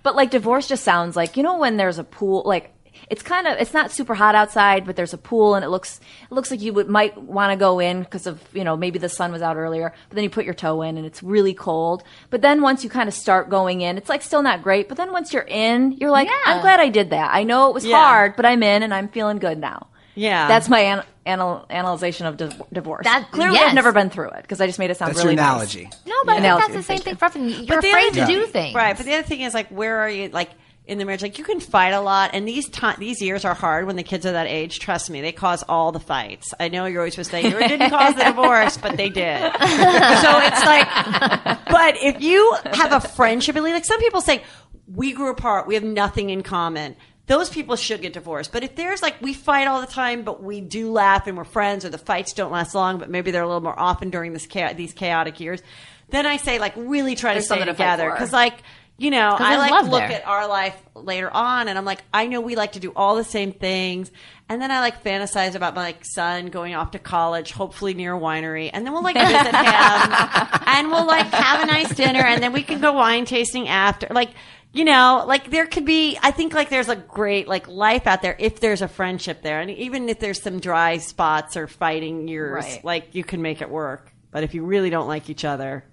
[0.02, 2.74] But like divorce just sounds like you know when there's a pool like
[3.10, 6.00] it's kind of it's not super hot outside, but there's a pool and it looks
[6.30, 9.00] it looks like you would might want to go in because of you know maybe
[9.00, 11.54] the sun was out earlier, but then you put your toe in and it's really
[11.54, 12.04] cold.
[12.30, 14.88] But then once you kind of start going in, it's like still not great.
[14.88, 16.38] But then once you're in, you're like, Yeah.
[16.46, 17.34] I'm glad I did that.
[17.34, 17.98] I know it was Yeah.
[18.00, 19.88] hard, but I'm in and I'm feeling good now.
[20.16, 20.48] Yeah.
[20.48, 23.06] That's my an- anal- analyzation of di- divorce.
[23.06, 23.70] That- Clearly, yes.
[23.70, 25.52] I've never been through it because I just made it sound That's really your nice.
[25.76, 25.90] analogy.
[26.06, 27.18] No, but I think that's the same thing you.
[27.18, 27.50] for everything.
[27.52, 28.76] You're But the afraid other to thing- do things.
[28.76, 30.28] Right, but the other thing is like, where are you?
[30.30, 30.50] Like
[30.90, 33.54] in the marriage, like you can fight a lot, and these ti these years are
[33.54, 34.80] hard when the kids are that age.
[34.80, 36.52] Trust me, they cause all the fights.
[36.60, 39.40] I know you're always supposed to say it didn't cause the divorce, but they did.
[39.52, 40.88] so it's like,
[41.70, 44.42] but if you have a friendship, like some people say,
[44.92, 46.96] we grew apart, we have nothing in common.
[47.28, 48.52] Those people should get divorced.
[48.52, 51.44] But if there's like we fight all the time, but we do laugh and we're
[51.44, 54.34] friends, or the fights don't last long, but maybe they're a little more often during
[54.34, 55.62] this cha- these chaotic years,
[56.10, 58.64] then I say like really try There's to stay something to fight together because like
[59.00, 60.12] you know I like look there.
[60.12, 63.16] at our life later on, and I'm like I know we like to do all
[63.16, 64.12] the same things,
[64.48, 68.16] and then I like fantasize about my like son going off to college, hopefully near
[68.16, 69.56] a winery, and then we'll like visit him,
[70.68, 74.08] and we'll like have a nice dinner, and then we can go wine tasting after,
[74.12, 74.30] like.
[74.72, 78.22] You know, like there could be, I think like there's a great like life out
[78.22, 79.62] there if there's a friendship there.
[79.62, 82.84] And even if there's some dry spots or fighting years, Right.
[82.86, 84.12] like you can make it work.
[84.30, 85.86] But if you really don't like each other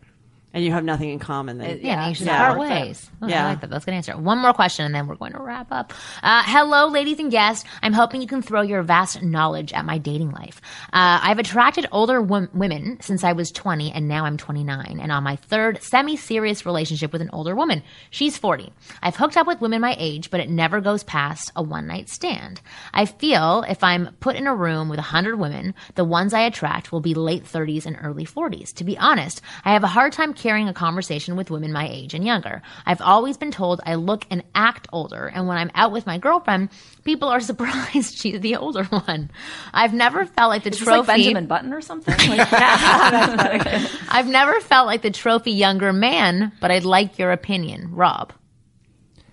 [0.57, 2.47] and you have nothing in common, then Yeah, Yeah, you should yeah.
[2.47, 3.11] part ways.
[3.21, 3.45] Oh, Yeah.
[3.45, 3.69] I like that.
[3.71, 4.17] That's a good answer.
[4.17, 5.93] One more question, and then we're going to wrap up.
[6.23, 7.65] Uh, hello, ladies and guests.
[7.83, 10.63] I'm hoping you can throw your vast knowledge at my dating life.
[10.95, 15.13] Uh, I've attracted older wom- women since I was 20, and now I'm 29, and
[15.13, 17.83] on my third semi-serious relationship with an older woman.
[18.11, 18.73] She's 40.
[19.03, 22.63] I've hooked up with women my age, but it never goes past a one-night stand.
[22.95, 26.93] I feel if I'm put in a room with 100 women, the ones I attract
[26.93, 28.73] will be late 30s and early 40s.
[28.77, 32.15] To be honest, I have a hard time carrying a conversation with women my age
[32.15, 32.63] and younger.
[32.87, 36.19] I've always been told I look and act older, and when I'm out with my
[36.19, 36.69] girlfriend,
[37.03, 39.33] people are surprised she's the older one.
[39.75, 40.99] I've never felt like the Is this trophy.
[40.99, 42.15] like Benjamin Button or something?
[42.29, 42.47] Like,
[44.09, 48.33] I've never felt like the trophy younger man, but I'd like your opinion, Rob.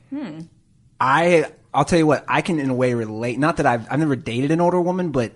[0.09, 0.39] Hmm.
[0.99, 1.45] I
[1.75, 3.37] I'll tell you what I can in a way relate.
[3.37, 5.31] Not that I've I've never dated an older woman, but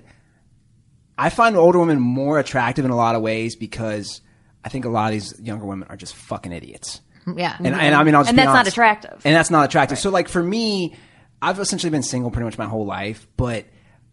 [1.20, 4.22] I find older women more attractive in a lot of ways because
[4.68, 7.00] I think a lot of these younger women are just fucking idiots.
[7.26, 7.56] Mm, yeah.
[7.58, 9.22] And, and I mean, I'll just And that's not attractive.
[9.24, 9.98] And that's not attractive.
[9.98, 10.94] So, like for me,
[11.42, 13.26] I've essentially been single pretty much my whole life.
[13.38, 13.64] But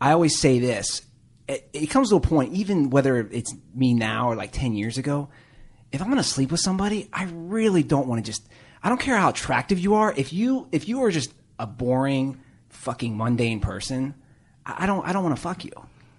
[0.00, 1.02] I always say this:
[1.48, 4.96] it, it comes to a point, even whether it's me now or like ten years
[4.96, 5.28] ago.
[5.90, 8.46] If I'm going to sleep with somebody, I really don't want to just.
[8.80, 10.14] I don't care how attractive you are.
[10.16, 14.14] If you if you are just a boring, fucking mundane person,
[14.64, 15.72] I, I don't I don't want to fuck you.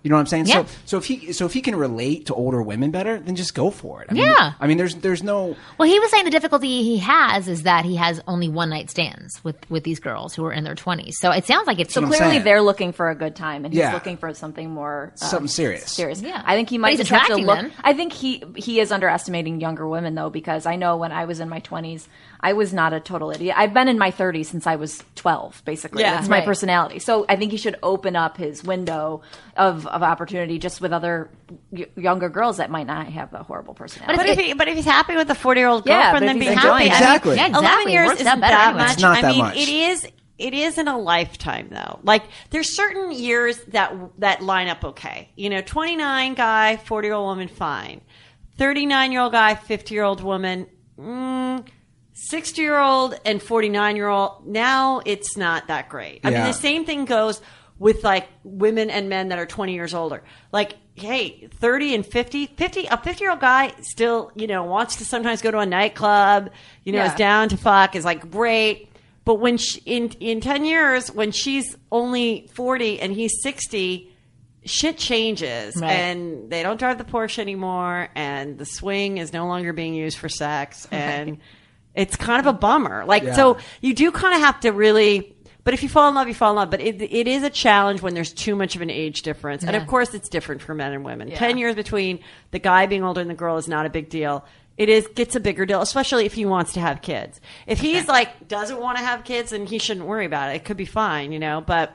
[0.05, 0.45] You know what I'm saying?
[0.45, 0.65] Yeah.
[0.65, 3.55] So so if he so if he can relate to older women better, then just
[3.55, 4.07] go for it.
[4.11, 4.53] I mean, Yeah.
[4.59, 5.55] I mean, there's there's no.
[5.79, 8.91] Well, he was saying the difficulty he has is that he has only one night
[8.91, 11.17] stands with with these girls who are in their twenties.
[11.19, 13.79] So it sounds like it's so clearly they're looking for a good time, and he's
[13.79, 13.93] Yeah.
[13.93, 15.91] looking for something more uh, Something serious.
[15.91, 16.21] Serious.
[16.21, 16.39] Yeah.
[16.45, 17.57] I think he might he's just have to attracting look.
[17.59, 17.71] them.
[17.83, 21.39] I think he he is underestimating younger women though, because I know when I was
[21.39, 22.07] in my twenties,
[22.39, 23.55] I was not a total idiot.
[23.57, 26.03] I've been in my thirties since I was twelve, basically.
[26.03, 26.13] Yeah.
[26.13, 26.45] That's my Right.
[26.45, 26.99] personality.
[26.99, 29.21] So I think he should open up his window
[29.57, 31.29] of of opportunity just with other
[31.71, 34.17] y- younger girls that might not have a horrible personality.
[34.17, 36.39] But if he, but if he's happy with a forty year old Yeah, girlfriend, then
[36.39, 36.55] be happy.
[36.67, 36.91] enjoying it.
[36.91, 37.35] I mean, Exactly.
[37.37, 37.67] Yeah, exactly.
[37.67, 38.91] Eleven years isn't out better that much.
[38.93, 39.57] It's not I that mean, much.
[39.57, 40.07] it is.
[40.37, 41.99] It is in a lifetime though.
[42.03, 45.29] Like there's certain years that that line up okay.
[45.37, 48.01] You know, 29 guy, 40 year old woman, fine.
[48.57, 50.67] 39 year old guy, 50 year old woman,
[50.99, 51.65] mm,
[52.13, 54.45] 60 year old and 49 year old.
[54.47, 56.21] Now it's not that great.
[56.23, 57.41] I mean, the same thing goes
[57.77, 60.23] with like women and men that are 20 years older.
[60.51, 64.95] Like, hey, 30 and 50, 50, a 50 year old guy still, you know, wants
[64.97, 66.51] to sometimes go to a nightclub,
[66.83, 67.11] you know, Yeah.
[67.11, 68.89] is down to fuck, is like great.
[69.25, 74.11] But when she, in, in 10 years, when she's only 40 and he's 60,
[74.63, 75.91] shit changes Right.
[75.91, 80.17] and they don't drive the Porsche anymore and the swing is no longer being used
[80.17, 81.39] for sex and
[81.93, 83.03] it's kind of a bummer.
[83.05, 83.33] Like Yeah.
[83.33, 85.34] so you do kind of have to really
[85.65, 86.69] but if you fall in love, you fall in love.
[86.69, 89.63] But it, it is a challenge when there's too much of an age difference.
[89.63, 91.31] And of course, it's different for men and women.
[91.31, 92.19] Ten years between
[92.51, 94.45] the guy being older and the girl is not a big deal.
[94.77, 97.41] It is gets a bigger deal, especially if he wants to have kids.
[97.65, 100.57] If he's like doesn't want to have kids, then he shouldn't worry about it.
[100.57, 101.61] It could be fine, you know.
[101.65, 101.93] But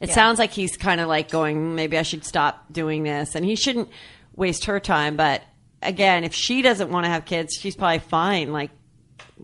[0.00, 3.44] it sounds like he's kind of like going, maybe I should stop doing this, and
[3.44, 3.90] he shouldn't
[4.36, 5.16] waste her time.
[5.16, 5.42] But
[5.82, 8.70] again, if she doesn't want to have kids, she's probably fine, like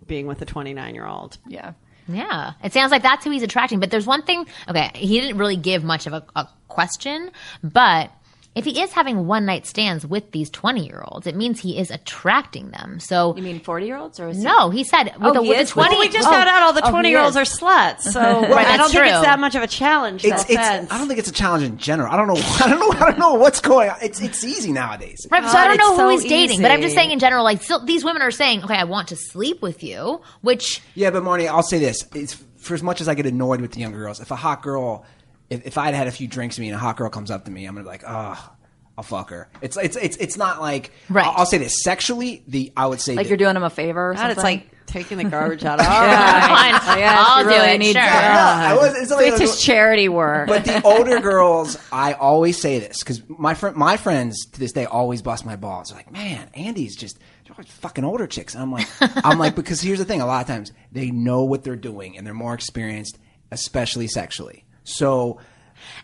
[0.06, 1.36] being with a 29 year old.
[1.46, 1.72] yeah.
[2.12, 3.80] Yeah, it sounds like that's who he's attracting.
[3.80, 4.46] But there's one thing.
[4.68, 7.30] Okay, he didn't really give much of a, a question,
[7.62, 8.10] but
[8.54, 11.78] if he is having one night stands with these 20 year olds, it means he
[11.78, 12.98] is attracting them.
[12.98, 15.42] So, You mean 40 year olds or is he- no, he said with, Oh, the,
[15.42, 16.30] he with the is with- 20 Well, we just Oh.
[16.32, 18.00] found out all the Oh, 20 year olds are sluts.
[18.00, 20.24] So I don't think it's that much of a challenge.
[20.24, 20.58] It's, it's.
[20.58, 22.12] I don't think it's a challenge in general.
[22.12, 22.34] I don't know.
[22.64, 22.90] I don't know.
[22.92, 23.96] I don't know what's going on.
[24.02, 25.26] It's it's easy nowadays.
[25.30, 27.44] Right, so I don't know who so he's dating, but I'm just saying in general,
[27.44, 31.10] like still, these women are saying, okay, I want to sleep with you, which Yeah,
[31.10, 33.80] but Marni, I'll say this: it's for as much as I get annoyed with the
[33.80, 34.20] younger girls.
[34.20, 35.04] If a hot girl,
[35.50, 37.44] if, if I'd had a few drinks with me and a hot girl comes up
[37.44, 38.50] to me, I'm gonna be like, oh,
[38.96, 39.48] I'll fuck her.
[39.60, 41.26] It's it's it's it's not like Right.
[41.26, 42.42] I'll, I'll say this sexually.
[42.48, 44.36] The I would say Like that- you're doing him a favor or God, something?
[44.36, 45.78] it's like taking the garbage out.
[45.78, 46.82] All fine, right.
[47.06, 47.78] I'll do really it.
[47.78, 48.02] need Sure.
[48.02, 50.48] to- I was, it's only- It's just charity work.
[50.48, 54.72] But the older girls, I always say this because my friend, my friends to this
[54.72, 55.88] day always bust my balls.
[55.90, 58.88] They're like, "Man, Andy's just they're always fucking older chicks." And I'm like,
[59.24, 62.18] I'm like, because here's the thing: a lot of times they know what they're doing
[62.18, 63.16] and they're more experienced,
[63.52, 64.64] especially sexually.
[64.84, 65.38] So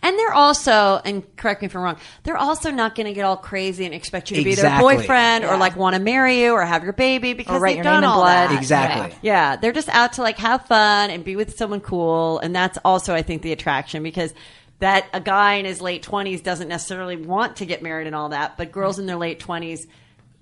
[0.02, 3.24] And they're also, and correct me if I'm wrong, they're also not going to get
[3.24, 4.96] all crazy and expect you to be their Exactly.
[4.96, 7.84] boyfriend or like want to marry you or have your baby because write they've your
[7.84, 8.50] done name in all blood.
[8.50, 8.58] that.
[8.58, 9.18] Exactly.
[9.22, 12.78] Yeah, they're just out to like have fun and be with someone cool, and that's
[12.84, 14.32] also I think the attraction because
[14.78, 18.28] that a guy in his late twenties doesn't necessarily want to get married and all
[18.30, 19.86] that, but girls in their late twenties,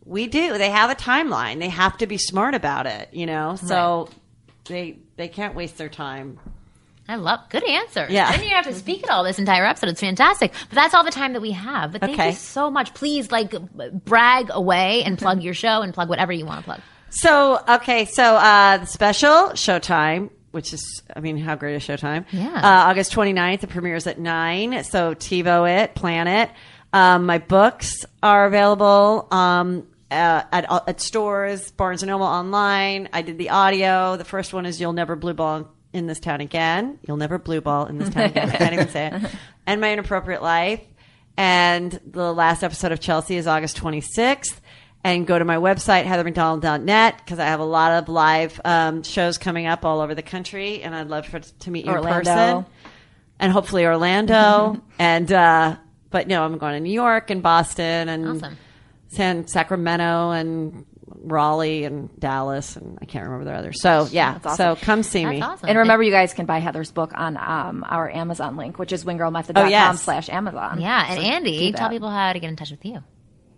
[0.04, 0.58] we do.
[0.58, 1.60] They have a timeline.
[1.60, 3.56] They have to be smart about it, you know.
[3.56, 4.08] So
[4.64, 6.38] they they can't waste their time.
[7.08, 8.10] I love good answers.
[8.10, 8.28] Yeah.
[8.28, 9.90] I didn't have to speak at all this entire episode.
[9.90, 10.52] It's fantastic.
[10.70, 11.92] But that's all the time that we have.
[11.92, 12.30] But thank Okay.
[12.30, 12.94] you so much.
[12.94, 13.54] Please, like,
[14.04, 16.80] brag away and plug your show and plug whatever you want to plug.
[17.10, 22.24] So okay, so uh, the special Showtime, which is, I mean, how great is Showtime?
[22.32, 22.48] Yeah.
[22.56, 24.82] Uh, August 29th, it premieres at nine.
[24.84, 26.50] So TiVo it, plan it.
[26.92, 33.08] Um, my books are available um, uh, at at stores, Barnes and Noble online.
[33.12, 34.16] I did the audio.
[34.16, 37.60] The first one is "You'll Never Blue Ball in This Town Again." You'll never blue
[37.60, 38.50] ball in this town again.
[38.52, 39.30] I can't even say it.
[39.66, 40.80] And my inappropriate life.
[41.36, 44.60] And the last episode of Chelsea is August 26th.
[45.02, 49.36] And go to my website, heathermcdonald.net, because I have a lot of live um, shows
[49.36, 50.82] coming up all over the country.
[50.82, 52.08] And I'd love for, to meet you Orlando.
[52.08, 52.66] in person.
[53.38, 54.80] And hopefully Orlando.
[54.98, 55.76] and, uh,
[56.10, 58.56] but no, I'm going to New York and Boston and Awesome.
[59.08, 60.86] San Sacramento and
[61.24, 62.76] Raleigh and Dallas.
[62.76, 63.80] And I can't remember the others.
[63.80, 64.56] So yeah, awesome.
[64.56, 65.40] so come see me.
[65.40, 65.68] Awesome.
[65.68, 69.04] And remember, you guys can buy Heather's book on um, our Amazon link, which is
[69.04, 70.02] wingirlmethod.com Oh, yes.
[70.02, 70.80] slash Amazon.
[70.80, 71.06] Yeah.
[71.08, 73.02] And So Andy, tell people how to get in touch with you.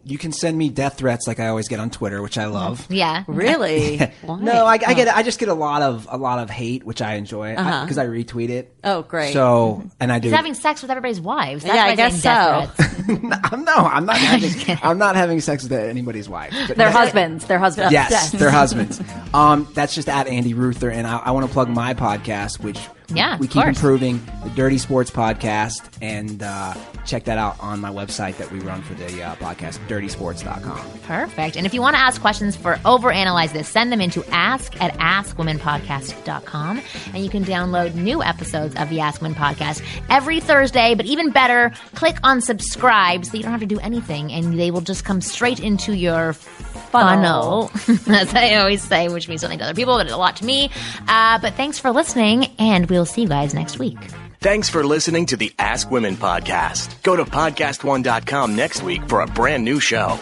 [0.09, 2.87] You can send me death threats like I always get on Twitter, which I love.
[2.97, 3.25] Yeah.
[3.29, 3.99] Really?
[4.23, 4.41] Why?
[4.41, 7.03] No, I, I get I just get a lot of a lot of hate, which
[7.03, 8.75] I enjoy because I, retweet it.
[8.85, 9.33] Oh, great.
[9.33, 10.29] So and I do.
[10.29, 11.65] He's having sex with everybody's wives.
[11.65, 13.41] That's Yeah, why I guess so.
[13.53, 16.53] I'm no, I'm not having I'm not having sex with anybody's wife.
[16.53, 17.47] Their that- husbands.
[17.47, 17.93] Their husbands.
[17.93, 19.01] Yes, their husbands.
[19.35, 22.79] Um, that's just at Andy Ruther, and I, I want to plug my podcast, which
[23.09, 23.77] Yeah, we keep course.
[23.77, 26.75] improving, the Dirty Sports Podcast, and uh,
[27.07, 30.99] check that out on my website that we run for the uh, podcast, DirtySports.com.
[31.03, 31.57] Perfect.
[31.57, 34.93] And if you want to ask questions for Overanalyze This, send them into ask at
[34.95, 36.83] askwomenpodcast.com.
[37.15, 40.95] And you can download new episodes of the Ask Women podcast every Thursday.
[40.95, 44.71] But even better, click on subscribe so you don't have to do anything and they
[44.71, 47.71] will just come straight into your funnel.
[48.09, 50.71] As I always say, which means something to other people, but a lot to me.
[51.09, 53.99] Uh, but thanks for listening, and we'll see you guys next week.
[54.41, 57.03] Thanks for listening to the Ask Women podcast.
[57.03, 60.19] Go to podcastone.com next week for a brand new show.